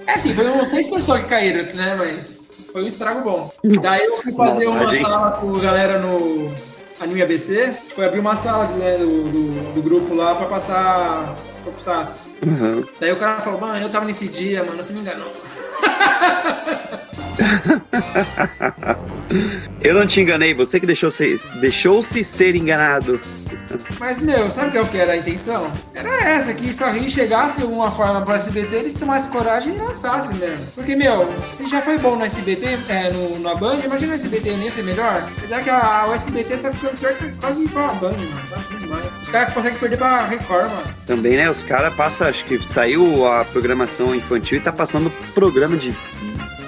É 0.08 0.14
assim, 0.14 0.34
foi 0.34 0.66
seis 0.66 0.90
pessoas 0.90 1.22
que 1.22 1.30
caíram, 1.30 1.64
né? 1.74 1.96
Mas 1.98 2.48
foi 2.72 2.84
um 2.84 2.88
estrago 2.88 3.22
bom. 3.22 3.52
Daí 3.82 4.04
eu 4.04 4.22
fui 4.22 4.34
fazer 4.34 4.68
uma 4.68 4.78
Maldade, 4.78 5.02
sala 5.02 5.32
com 5.32 5.56
a 5.56 5.60
galera 5.60 6.00
no 6.00 6.54
Anime 7.00 7.22
ABC. 7.22 7.74
Foi 7.94 8.06
abrir 8.06 8.20
uma 8.20 8.36
sala 8.36 8.68
né, 8.76 8.98
do, 8.98 9.24
do, 9.24 9.74
do 9.74 9.82
grupo 9.82 10.14
lá 10.14 10.36
pra 10.36 10.46
passar 10.48 11.36
Tokusatsu. 11.64 12.30
aham. 12.46 12.84
Daí 13.00 13.12
o 13.12 13.18
cara 13.18 13.42
falou, 13.42 13.60
mano, 13.60 13.78
eu 13.78 13.90
tava 13.90 14.06
nesse 14.06 14.28
dia, 14.28 14.64
mano, 14.64 14.82
você 14.82 14.94
me 14.94 15.00
enganou. 15.00 15.32
Eu 19.82 19.94
não 19.94 20.06
te 20.08 20.22
enganei, 20.22 20.54
você 20.54 20.80
que 20.80 20.86
deixou 20.86 21.12
se, 21.12 21.40
deixou-se 21.60 22.24
ser 22.24 22.56
enganado. 22.56 23.20
Mas, 24.00 24.22
meu, 24.22 24.50
sabe 24.50 24.72
qual 24.72 24.86
que 24.86 24.98
era 24.98 25.14
a 25.14 25.18
intenção? 25.18 25.72
Era 25.94 26.10
essa, 26.30 26.54
que 26.54 26.72
Sorri 26.74 27.10
chegasse 27.10 27.58
de 27.58 27.64
alguma 27.64 27.92
forma 27.92 28.22
pro 28.22 28.34
SBT, 28.34 28.76
ele 28.76 28.94
tomasse 28.94 29.30
coragem 29.30 29.76
e 29.76 29.78
lançasse 29.78 30.34
mesmo. 30.36 30.66
Porque, 30.74 30.96
meu, 30.96 31.28
se 31.44 31.68
já 31.70 31.82
foi 31.82 31.98
bom 31.98 32.16
no 32.16 32.26
SBT, 32.26 32.78
é, 32.90 33.12
no, 33.12 33.40
na 33.40 33.56
Band, 33.56 33.80
imagina 33.84 34.14
o 34.14 34.16
SBT 34.16 34.52
não 34.52 34.64
ia 34.64 34.72
ser 34.72 34.84
melhor? 34.84 35.28
Apesar 35.38 35.64
que 35.64 35.70
a, 35.70 36.06
o 36.08 36.14
SBT 36.14 36.58
tá 36.58 36.72
ficando 36.72 36.98
pior 36.98 37.14
que 37.14 37.30
quase 37.38 37.64
igual 37.64 37.90
a 37.90 37.94
Band, 37.94 38.12
mano. 38.12 38.42
Tá 38.50 38.78
demais. 38.80 39.06
Os 39.22 39.30
caras 39.30 39.54
conseguem 39.54 39.80
perder 39.80 39.98
pra 39.98 40.26
Record, 40.26 40.70
mano. 40.70 40.96
Também, 41.06 41.36
né? 41.36 41.50
Os 41.50 41.64
caras 41.64 41.94
passam, 41.94 42.28
acho 42.28 42.46
que 42.46 42.58
saiu 42.66 43.28
a 43.28 43.44
programação 43.46 44.16
infantil 44.16 44.58
e 44.58 44.62
tá 44.62 44.72
passando 44.72 45.12
programa 45.34 45.76
de 45.76 45.94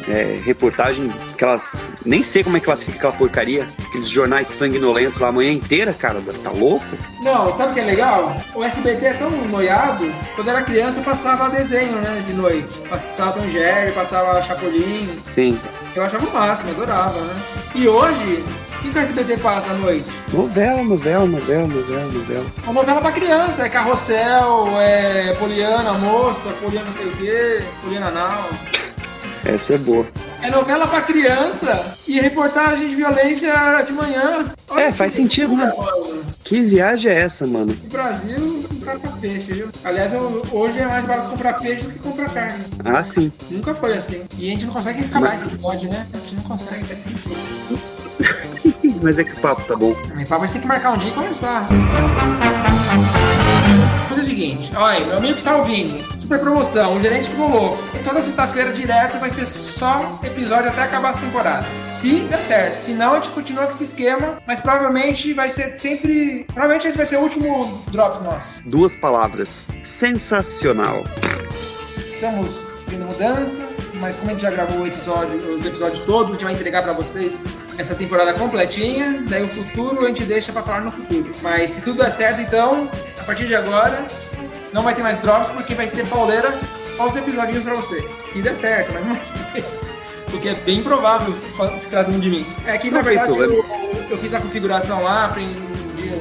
é, 0.08 0.40
reportagem, 0.44 1.12
aquelas. 1.34 1.76
Nem 2.06 2.24
sei 2.24 2.44
como 2.44 2.58
é 2.58 2.60
que 2.60 2.66
classifica 2.66 2.98
aquela 2.98 3.14
porcaria. 3.14 3.68
Aqueles 3.88 4.08
jornais 4.08 4.48
sanguinolentos 4.48 5.20
lá 5.20 5.30
a 5.30 5.32
manhã 5.32 5.52
inteira, 5.52 5.94
cara. 5.94 6.22
Tá 6.44 6.52
louco? 6.52 6.86
Não, 7.22 7.56
sabe 7.56 7.72
o 7.72 7.74
que 7.74 7.80
é 7.80 7.84
legal? 7.84 8.38
O 8.56 8.64
SBT 8.64 9.06
é 9.06 9.14
tão 9.14 9.30
noiado, 9.30 10.12
quando 10.36 10.50
era 10.50 10.62
criança 10.62 11.02
passava 11.02 11.50
desenho, 11.50 11.98
né, 11.98 12.24
de 12.26 12.34
noite. 12.34 12.68
Passava 12.90 13.34
Tom 13.34 13.50
Jerry, 13.50 13.92
passava 13.92 14.42
Chapolin, 14.42 15.10
Sim. 15.34 15.60
Eu 15.96 16.04
achava 16.04 16.26
o 16.26 16.34
máximo, 16.34 16.72
adorava, 16.72 17.20
né? 17.20 17.36
E 17.74 17.88
hoje, 17.88 18.44
o 18.78 18.82
que, 18.82 18.90
que 18.92 18.98
o 18.98 19.02
SBT 19.02 19.38
passa 19.38 19.72
à 19.72 19.74
noite? 19.74 20.08
Novela, 20.32 20.84
novela, 20.84 21.26
novela, 21.26 21.68
novela, 21.68 22.06
novela. 22.06 22.46
Uma 22.64 22.74
novela 22.74 23.02
pra 23.02 23.12
criança, 23.12 23.66
é 23.66 23.70
Carrossel, 23.70 24.68
é 24.80 25.36
Poliana 25.40 25.94
Moça, 25.94 26.50
Poliana 26.62 26.86
não 26.86 26.94
sei 26.94 27.08
o 27.08 27.12
quê, 27.14 27.64
Poliana 27.82 28.12
Now. 28.12 28.46
Essa 29.48 29.76
é 29.76 29.78
boa. 29.78 30.06
É 30.42 30.50
novela 30.52 30.86
pra 30.88 31.02
criança 31.02 31.94
e 32.08 32.20
reportagem 32.20 32.88
de 32.90 32.96
violência 32.96 33.54
de 33.86 33.94
manhã. 33.94 34.46
Olha 34.70 34.84
É, 34.84 34.92
faz 34.92 35.14
sentido, 35.14 35.56
né? 35.56 35.72
Que 36.44 36.62
viagem 36.62 37.12
é 37.12 37.20
essa, 37.22 37.48
mano? 37.48 37.74
No 37.82 37.90
Brasil, 37.90 38.66
comprar 38.68 39.00
pra 39.00 39.12
peixe, 39.12 39.54
viu? 39.54 39.70
Aliás, 39.84 40.14
eu- 40.14 40.44
hoje 40.52 40.80
é 40.80 40.86
mais 40.86 41.06
barato 41.06 41.30
comprar 41.30 41.54
peixe 41.54 41.84
do 41.84 41.92
que 41.92 42.00
comprar 42.00 42.30
carne. 42.30 42.64
Ah, 42.84 43.04
sim. 43.04 43.32
Nunca 43.50 43.74
foi 43.74 43.94
assim. 43.98 44.22
E 44.38 44.50
a 44.50 44.52
gente 44.52 44.66
não 44.66 44.74
consegue 44.74 45.04
acabar 45.06 45.36
esse 45.36 45.46
episódio, 45.46 45.90
né? 45.90 46.06
A 46.14 46.18
gente 46.18 46.36
não 46.36 46.44
consegue, 46.44 46.84
tá 46.84 46.94
difícil. 46.94 47.32
Mas 49.02 49.20
é 49.20 49.24
que 49.24 49.32
o 49.34 49.38
papo 49.40 49.62
tá 49.64 49.76
bom. 49.76 49.96
Meu 50.16 50.26
papo, 50.28 50.44
a 50.44 50.48
gente 50.48 50.54
tem 50.54 50.62
que 50.62 50.68
marcar 50.68 50.92
um 50.94 50.98
dia 50.98 51.10
e 51.10 51.14
conversar. 51.14 51.68
Mas 54.10 54.18
é 54.18 54.22
o 54.22 54.26
seguinte, 54.26 54.72
olha, 54.76 55.06
meu 55.06 55.18
amigo 55.18 55.34
que 55.36 55.40
está 55.40 55.56
ouvindo, 55.56 56.17
super 56.28 56.40
promoção, 56.40 56.98
o 56.98 57.02
gerente 57.02 57.30
ficou 57.30 57.48
louco. 57.48 57.78
Toda 58.04 58.22
sexta-feira 58.22 58.74
direto 58.74 59.18
vai 59.18 59.30
ser 59.30 59.46
só 59.46 60.20
episódio 60.22 60.70
até 60.70 60.82
acabar 60.82 61.12
essa 61.12 61.22
temporada. 61.22 61.66
Se 61.88 62.20
der 62.20 62.40
certo, 62.40 62.84
se 62.84 62.92
não, 62.92 63.14
a 63.14 63.16
gente 63.16 63.30
continua 63.30 63.64
com 63.64 63.72
esse 63.72 63.86
esquema, 63.86 64.38
mas 64.46 64.60
provavelmente 64.60 65.34
vai 65.34 65.50
ser 65.50 65.80
sempre. 65.80 66.44
Provavelmente 66.48 66.86
esse 66.86 66.98
vai 66.98 67.06
ser 67.06 67.16
o 67.16 67.22
último 67.22 67.82
Drops 67.88 68.22
nosso. 68.22 68.70
Duas 68.70 68.94
palavras. 68.94 69.68
Sensacional. 69.86 71.06
Estamos 71.96 72.60
tendo 72.90 73.06
mudanças, 73.06 73.94
mas 73.94 74.18
como 74.18 74.30
a 74.30 74.34
gente 74.34 74.42
já 74.42 74.52
gravou 74.52 74.82
o 74.82 74.88
episódio, 74.88 75.38
os 75.38 75.66
episódios 75.66 76.00
todos, 76.04 76.32
a 76.32 76.34
gente 76.34 76.44
vai 76.44 76.54
entregar 76.54 76.84
pra 76.84 76.92
vocês 76.92 77.38
essa 77.78 77.96
temporada 77.96 78.34
completinha. 78.34 79.24
Daí 79.30 79.44
o 79.44 79.48
futuro 79.48 80.04
a 80.04 80.10
gente 80.10 80.26
deixa 80.26 80.52
pra 80.52 80.62
falar 80.62 80.82
no 80.82 80.92
futuro. 80.92 81.34
Mas 81.42 81.72
se 81.72 81.82
tudo 81.82 82.04
der 82.04 82.12
certo, 82.12 82.42
então, 82.42 82.90
a 83.18 83.24
partir 83.24 83.48
de 83.48 83.56
agora, 83.56 84.06
não 84.78 84.84
vai 84.84 84.94
ter 84.94 85.02
mais 85.02 85.18
drops, 85.18 85.50
porque 85.50 85.74
vai 85.74 85.88
ser 85.88 86.06
pauleira 86.06 86.54
só 86.96 87.08
os 87.08 87.16
episódios 87.16 87.64
pra 87.64 87.74
você. 87.74 88.08
Se 88.32 88.44
der 88.44 88.54
certo, 88.54 88.94
mais 88.94 89.04
uma 89.06 89.16
vez. 89.52 89.66
Porque 90.30 90.50
é 90.50 90.54
bem 90.54 90.84
provável 90.84 91.34
se, 91.34 91.48
se 91.80 91.90
tratando 91.90 92.20
de 92.20 92.30
mim. 92.30 92.46
É 92.64 92.78
que 92.78 92.92
na 92.92 93.02
verdade 93.02 93.36
eu, 93.36 93.66
eu 94.08 94.18
fiz 94.20 94.36
a 94.36 94.40
configuração 94.40 95.02
lá, 95.02 95.26
aprendi 95.26 95.58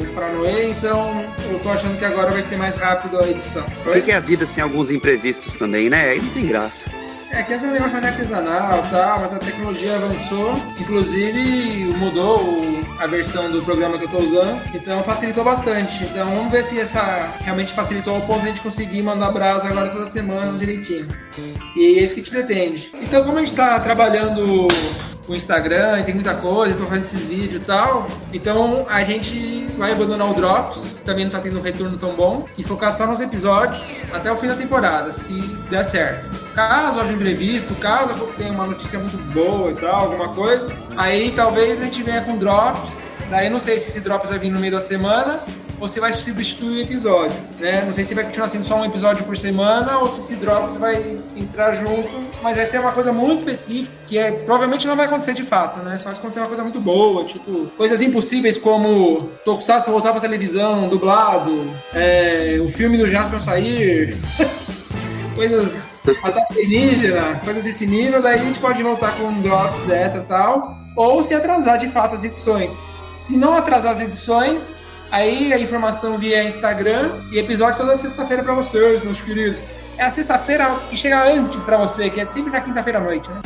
os 0.03 0.11
Paranoê, 0.11 0.71
então 0.71 1.23
eu 1.51 1.59
tô 1.59 1.69
achando 1.69 1.99
que 1.99 2.05
agora 2.05 2.31
vai 2.31 2.42
ser 2.42 2.57
mais 2.57 2.77
rápido 2.77 3.21
a 3.21 3.29
edição. 3.29 3.66
O 3.85 3.92
que 3.92 4.01
que 4.01 4.11
é 4.11 4.14
a 4.14 4.21
vida 4.21 4.47
sem 4.47 4.62
alguns 4.62 4.90
imprevistos 4.90 5.55
também, 5.55 5.90
né? 5.90 6.12
Aí 6.12 6.23
não 6.23 6.31
tem 6.31 6.47
graça. 6.47 6.88
É 7.37 7.42
que 7.42 7.53
antes 7.53 7.64
era 7.64 7.70
um 7.70 7.75
negócio 7.75 8.01
mais 8.01 8.07
artesanal 8.07 8.79
e 8.79 8.90
tal, 8.90 9.20
mas 9.20 9.35
a 9.35 9.38
tecnologia 9.38 9.94
avançou. 9.94 10.55
Inclusive 10.81 11.85
mudou 11.99 12.64
a 12.99 13.07
versão 13.07 13.51
do 13.51 13.61
programa 13.61 13.99
que 13.99 14.05
eu 14.05 14.09
tô 14.09 14.20
usando. 14.20 14.59
Então 14.75 15.05
facilitou 15.05 15.44
bastante. 15.44 16.03
Então 16.05 16.27
vamos 16.27 16.51
ver 16.51 16.64
se 16.64 16.81
essa 16.81 17.29
realmente 17.40 17.75
facilitou 17.75 18.14
ao 18.14 18.22
ponto 18.22 18.40
de 18.40 18.46
a 18.46 18.49
gente 18.49 18.62
conseguir 18.62 19.03
mandar 19.03 19.31
brasa 19.33 19.68
agora 19.68 19.90
toda 19.90 20.07
semana 20.07 20.57
direitinho. 20.59 21.09
E 21.77 21.99
é 21.99 22.03
isso 22.05 22.14
que 22.14 22.20
a 22.20 22.25
gente 22.25 22.31
pretende. 22.31 22.90
Então 23.03 23.22
como 23.22 23.37
a 23.37 23.40
gente 23.40 23.55
tá 23.55 23.79
trabalhando 23.81 24.66
o 25.29 25.35
Instagram 25.35 26.03
tem 26.05 26.14
muita 26.14 26.35
coisa, 26.35 26.75
tô 26.75 26.87
fazendo 26.87 27.05
esses 27.05 27.20
vídeos 27.20 27.61
e 27.61 27.64
tal. 27.64 28.09
Então 28.33 28.87
a 28.88 29.03
gente 29.03 29.66
vai 29.77 29.92
abandonar 29.92 30.31
o 30.31 30.33
Drops, 30.33 30.96
que 30.96 31.05
também 31.05 31.25
não 31.25 31.33
tá 31.33 31.40
tendo 31.40 31.59
um 31.59 31.62
retorno 31.62 31.99
tão 31.99 32.14
bom, 32.14 32.46
e 32.57 32.64
focar 32.64 32.96
só 32.96 33.07
nos 33.07 33.20
episódios 33.20 33.83
até 34.11 34.33
o 34.33 34.37
fim 34.37 34.46
da 34.46 34.55
temporada, 34.55 35.12
se 35.12 35.35
der 35.68 35.85
certo. 35.85 36.46
Caso 36.57 37.01
haja 37.01 37.12
imprevisto, 37.12 37.75
caso 37.75 38.14
tenha 38.38 38.51
uma 38.51 38.66
notícia 38.66 38.99
muito 38.99 39.19
boa 39.35 39.71
e 39.71 39.75
tal, 39.75 40.01
alguma 40.01 40.31
coisa, 40.31 40.66
aí 40.97 41.31
talvez 41.31 41.83
a 41.83 41.85
gente 41.85 42.03
venha 42.03 42.23
com 42.23 42.38
Drops. 42.38 43.11
Daí 43.29 43.51
não 43.51 43.61
sei 43.61 43.79
se 43.79 43.90
esse 43.90 44.01
Drops 44.01 44.31
vai 44.31 44.38
vir 44.38 44.51
no 44.51 44.59
meio 44.59 44.73
da 44.73 44.81
semana 44.81 45.38
ou 45.79 45.87
se 45.87 46.01
vai 46.01 46.14
substituir 46.14 46.79
o 46.79 46.81
episódio, 46.81 47.38
né? 47.59 47.83
Não 47.85 47.92
sei 47.92 48.05
se 48.05 48.14
vai 48.14 48.25
continuar 48.25 48.49
sendo 48.49 48.64
só 48.64 48.81
um 48.81 48.87
episódio 48.87 49.23
por 49.25 49.37
semana 49.37 49.99
ou 49.99 50.09
se 50.09 50.21
esse 50.21 50.37
Drops 50.37 50.79
vai 50.79 51.19
entrar 51.37 51.75
junto, 51.75 52.19
mas 52.42 52.57
essa 52.57 52.79
é 52.79 52.81
uma 52.81 52.92
coisa 52.92 53.12
muito 53.12 53.40
específica 53.40 53.95
que 54.07 54.19
é, 54.19 54.31
provavelmente 54.31 54.87
não 54.87 54.97
vai 54.97 55.05
acontecer 55.05 55.35
de 55.35 55.42
fato, 55.42 55.81
né? 55.81 55.99
Só 55.99 56.11
se 56.11 56.19
acontecer 56.19 56.40
uma 56.40 56.49
coisa 56.49 56.62
muito 56.62 56.81
boa, 56.81 57.23
tipo, 57.27 57.66
coisas 57.77 58.01
impossíveis 58.01 58.57
como 58.57 59.19
Tokusatsu 59.45 59.90
voltar 59.90 60.12
pra 60.12 60.23
televisão, 60.23 60.88
dublado, 60.88 61.71
é, 61.92 62.59
o 62.64 62.69
filme 62.71 62.97
do 62.97 63.07
Jasper 63.07 63.42
sair, 63.42 64.16
coisas 65.37 65.77
ataque 66.23 66.53
alienígena, 66.53 67.40
coisas 67.45 67.62
desse 67.62 67.87
nível, 67.87 68.23
daí 68.23 68.40
a 68.40 68.42
gente 68.42 68.59
pode 68.59 68.83
voltar 68.83 69.16
com 69.16 69.33
drops 69.40 69.88
extra 69.88 70.21
e 70.21 70.25
tal, 70.25 70.77
ou 70.95 71.23
se 71.23 71.35
atrasar 71.35 71.79
de 71.79 71.88
fato 71.88 72.14
as 72.14 72.25
edições. 72.25 72.73
Se 73.14 73.37
não 73.37 73.55
atrasar 73.55 73.92
as 73.92 74.01
edições, 74.01 74.75
aí 75.11 75.53
a 75.53 75.59
informação 75.59 76.19
via 76.19 76.45
Instagram 76.45 77.21
e 77.33 77.38
episódio 77.38 77.79
toda 77.79 77.97
sexta-feira 77.97 78.42
pra 78.42 78.55
vocês, 78.55 79.05
meus 79.05 79.21
queridos. 79.21 79.61
É 79.99 80.05
a 80.05 80.11
sexta-feira 80.11 80.69
que 80.90 80.97
chega 80.97 81.25
antes 81.25 81.64
pra 81.64 81.77
você, 81.79 82.11
que 82.11 82.21
é 82.21 82.27
sempre 82.27 82.53
na 82.53 82.61
quinta-feira 82.61 82.99
à 82.99 83.03
noite, 83.03 83.29
né? 83.31 83.40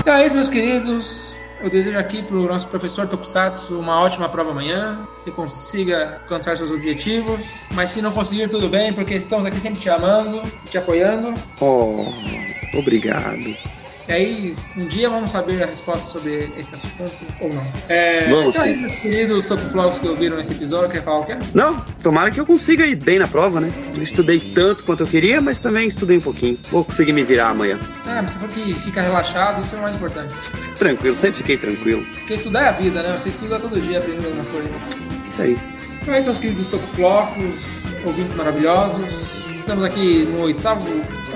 Então 0.00 0.14
é 0.14 0.26
isso, 0.26 0.36
meus 0.36 0.50
queridos. 0.50 1.33
Eu 1.64 1.70
desejo 1.70 1.98
aqui 1.98 2.22
pro 2.22 2.46
nosso 2.46 2.68
professor 2.68 3.08
Tokusatsu 3.08 3.80
uma 3.80 3.98
ótima 3.98 4.28
prova 4.28 4.50
amanhã. 4.50 5.08
Você 5.16 5.30
consiga 5.30 6.18
alcançar 6.20 6.58
seus 6.58 6.70
objetivos. 6.70 7.40
Mas 7.70 7.88
se 7.88 8.02
não 8.02 8.12
conseguir, 8.12 8.50
tudo 8.50 8.68
bem, 8.68 8.92
porque 8.92 9.14
estamos 9.14 9.46
aqui 9.46 9.58
sempre 9.58 9.80
te 9.80 9.88
amando, 9.88 10.42
te 10.70 10.76
apoiando. 10.76 11.32
Oh, 11.62 12.04
obrigado. 12.76 13.56
E 14.06 14.12
aí, 14.12 14.56
um 14.76 14.86
dia 14.86 15.08
vamos 15.08 15.30
saber 15.30 15.62
a 15.62 15.66
resposta 15.66 16.06
sobre 16.06 16.50
esse 16.58 16.74
assunto 16.74 17.10
ou 17.40 17.48
não. 17.52 17.66
É, 17.88 18.28
Vamos 18.28 18.54
então, 18.54 18.66
sim. 18.66 18.68
aí, 18.74 18.76
meus 18.76 18.94
queridos 18.96 19.44
topoflogos 19.46 19.98
que 19.98 20.06
ouviram 20.06 20.38
esse 20.38 20.52
episódio, 20.52 20.90
quer 20.90 21.02
falar 21.02 21.20
o 21.20 21.24
quê? 21.24 21.38
Não, 21.54 21.80
tomara 22.02 22.30
que 22.30 22.38
eu 22.38 22.44
consiga 22.44 22.84
ir 22.84 22.96
bem 22.96 23.18
na 23.18 23.26
prova, 23.26 23.60
né? 23.60 23.72
Não 23.94 24.02
estudei 24.02 24.38
tanto 24.38 24.84
quanto 24.84 25.04
eu 25.04 25.06
queria, 25.06 25.40
mas 25.40 25.58
também 25.58 25.86
estudei 25.86 26.18
um 26.18 26.20
pouquinho. 26.20 26.58
Vou 26.70 26.84
conseguir 26.84 27.12
me 27.12 27.22
virar 27.22 27.48
amanhã. 27.48 27.78
Ah, 28.06 28.20
mas 28.22 28.32
você 28.32 28.38
falou 28.40 28.54
que 28.54 28.74
fica 28.74 29.00
relaxado, 29.00 29.62
isso 29.62 29.74
é 29.74 29.78
o 29.78 29.82
mais 29.82 29.94
importante. 29.94 30.34
Tranquilo, 30.78 31.14
sempre 31.14 31.38
fiquei 31.38 31.56
tranquilo. 31.56 32.04
Porque 32.04 32.34
estudar 32.34 32.62
é 32.62 32.68
a 32.68 32.72
vida, 32.72 33.02
né? 33.02 33.16
Você 33.16 33.30
estuda 33.30 33.58
todo 33.58 33.80
dia 33.80 33.98
aprendendo 34.00 34.26
alguma 34.26 34.44
coisa. 34.44 34.68
Isso 35.26 35.40
aí. 35.40 35.58
Então 36.02 36.12
é 36.12 36.18
isso, 36.18 36.26
meus 36.26 36.38
queridos 36.38 36.66
topoflocos, 36.66 37.54
ouvintes 38.04 38.34
maravilhosos. 38.34 39.43
Estamos 39.64 39.82
aqui 39.82 40.26
no 40.30 40.42
oitavo, 40.42 40.86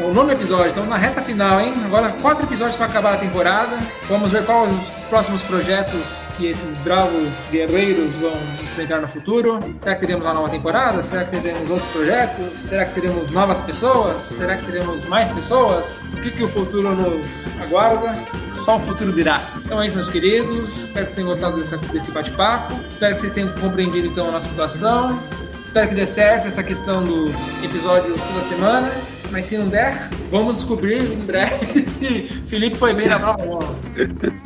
o 0.05 0.13
nono 0.13 0.31
episódio, 0.31 0.67
estamos 0.67 0.89
na 0.89 0.99
reta 0.99 1.23
final, 1.23 1.59
hein? 1.61 1.73
Agora 1.87 2.11
quatro 2.21 2.45
episódios 2.45 2.77
para 2.77 2.85
acabar 2.85 3.15
a 3.15 3.17
temporada. 3.17 3.79
Vamos 4.07 4.31
ver 4.31 4.45
quais 4.45 4.71
os 4.71 4.85
próximos 5.09 5.43
projetos 5.43 6.27
que 6.37 6.47
esses 6.47 6.75
bravos 6.85 7.27
guerreiros 7.51 8.11
vão 8.17 8.35
enfrentar 8.63 9.01
no 9.01 9.09
futuro. 9.09 9.59
Será 9.79 9.95
que 9.95 10.03
teremos 10.03 10.27
uma 10.27 10.35
nova 10.35 10.51
temporada? 10.51 11.01
Será 11.01 11.25
que 11.25 11.31
teremos 11.41 11.71
outros 11.71 11.89
projetos? 11.91 12.61
Será 12.61 12.85
que 12.85 13.01
teremos 13.01 13.31
novas 13.33 13.63
pessoas? 13.63 14.19
Será 14.19 14.57
que 14.59 14.67
teremos 14.67 15.07
mais 15.07 15.31
pessoas? 15.31 16.05
O 16.13 16.21
que, 16.21 16.31
que 16.31 16.45
o 16.45 16.49
futuro 16.49 16.95
nos 16.95 17.27
aguarda? 17.63 18.15
Só 18.55 18.77
o 18.77 18.81
futuro 18.81 19.11
dirá. 19.11 19.43
Então 19.65 19.81
é 19.81 19.87
isso, 19.87 19.97
meus 19.97 20.09
queridos. 20.11 20.69
Espero 20.83 21.07
que 21.07 21.13
vocês 21.13 21.15
tenham 21.15 21.29
gostado 21.31 21.57
dessa- 21.57 21.79
desse 21.79 22.11
bate-papo. 22.11 22.79
Espero 22.89 23.15
que 23.15 23.23
vocês 23.23 23.33
tenham 23.33 23.49
compreendido 23.55 24.07
então 24.07 24.29
a 24.29 24.33
nossa 24.33 24.49
situação. 24.49 25.19
Espero 25.69 25.91
que 25.91 25.95
dê 25.95 26.07
certo 26.07 26.49
essa 26.49 26.63
questão 26.63 27.05
dos 27.05 27.31
episódios 27.63 28.19
toda 28.23 28.41
semana. 28.49 28.91
Mas 29.31 29.45
se 29.45 29.59
não 29.59 29.69
der, 29.69 30.09
vamos 30.31 30.57
descobrir 30.57 31.13
em 31.13 31.19
breve 31.19 31.81
se 31.85 32.23
Felipe 32.47 32.75
foi 32.75 32.95
bem 32.95 33.07
na 33.07 33.19
prova 33.21 33.45
ou 33.45 33.61
não. 33.61 33.77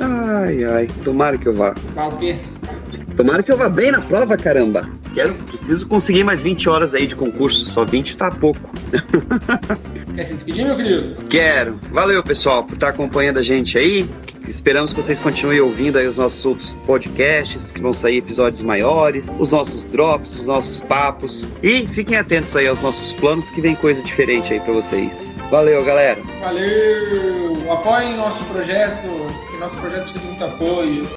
Ai, 0.00 0.64
ai. 0.64 0.88
Tomara 1.04 1.38
que 1.38 1.46
eu 1.46 1.54
vá. 1.54 1.76
Tá 1.94 2.08
o 2.08 2.16
quê? 2.16 2.38
Tomara 3.16 3.40
que 3.40 3.52
eu 3.52 3.56
vá 3.56 3.68
bem 3.68 3.92
na 3.92 4.00
prova, 4.00 4.36
caramba. 4.36 4.90
Quero, 5.12 5.34
preciso 5.34 5.86
conseguir 5.86 6.24
mais 6.24 6.42
20 6.42 6.68
horas 6.68 6.94
aí 6.94 7.06
de 7.06 7.14
concurso. 7.14 7.68
Só 7.68 7.84
20 7.84 8.16
tá 8.16 8.30
pouco. 8.30 8.72
Quer 10.14 10.24
se 10.24 10.34
despedir, 10.34 10.64
meu 10.64 10.76
querido? 10.76 11.22
Quero. 11.24 11.78
Valeu, 11.90 12.22
pessoal, 12.22 12.64
por 12.64 12.74
estar 12.74 12.88
acompanhando 12.88 13.38
a 13.38 13.42
gente 13.42 13.78
aí. 13.78 14.08
Esperamos 14.48 14.92
que 14.92 15.00
vocês 15.00 15.18
continuem 15.18 15.60
ouvindo 15.60 15.98
aí 15.98 16.06
os 16.06 16.18
nossos 16.18 16.44
outros 16.44 16.74
podcasts, 16.86 17.70
que 17.70 17.80
vão 17.80 17.92
sair 17.92 18.18
episódios 18.18 18.62
maiores, 18.62 19.26
os 19.38 19.52
nossos 19.52 19.84
drops, 19.84 20.40
os 20.40 20.46
nossos 20.46 20.80
papos. 20.80 21.48
E 21.62 21.86
fiquem 21.86 22.16
atentos 22.16 22.54
aí 22.56 22.66
aos 22.66 22.80
nossos 22.82 23.12
planos, 23.12 23.48
que 23.50 23.60
vem 23.60 23.74
coisa 23.74 24.02
diferente 24.02 24.52
aí 24.52 24.60
pra 24.60 24.74
vocês. 24.74 25.38
Valeu, 25.50 25.84
galera. 25.84 26.20
Valeu! 26.40 27.70
Apoiem 27.70 28.16
nosso 28.16 28.44
projeto, 28.44 29.08
que 29.50 29.56
nosso 29.58 29.76
projeto 29.78 30.02
precisa 30.02 30.20
de 30.20 30.26
muito 30.26 30.44
apoio. 30.44 31.08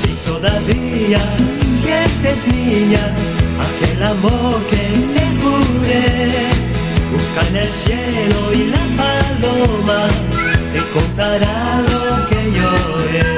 Si 0.00 0.10
todavía 0.24 1.20
sientes 1.82 2.46
niña 2.46 3.14
aquel 3.66 4.02
amor 4.02 4.60
que 4.70 4.84
te 5.14 5.24
juré, 5.40 6.50
busca 7.12 7.40
en 7.48 7.56
el 7.56 7.72
cielo 7.72 8.38
y 8.54 8.56
la 8.70 8.84
paloma 8.96 10.08
te 10.72 10.80
contará 10.92 11.82
lo 11.82 12.26
que 12.28 12.40
lloré. 12.52 13.37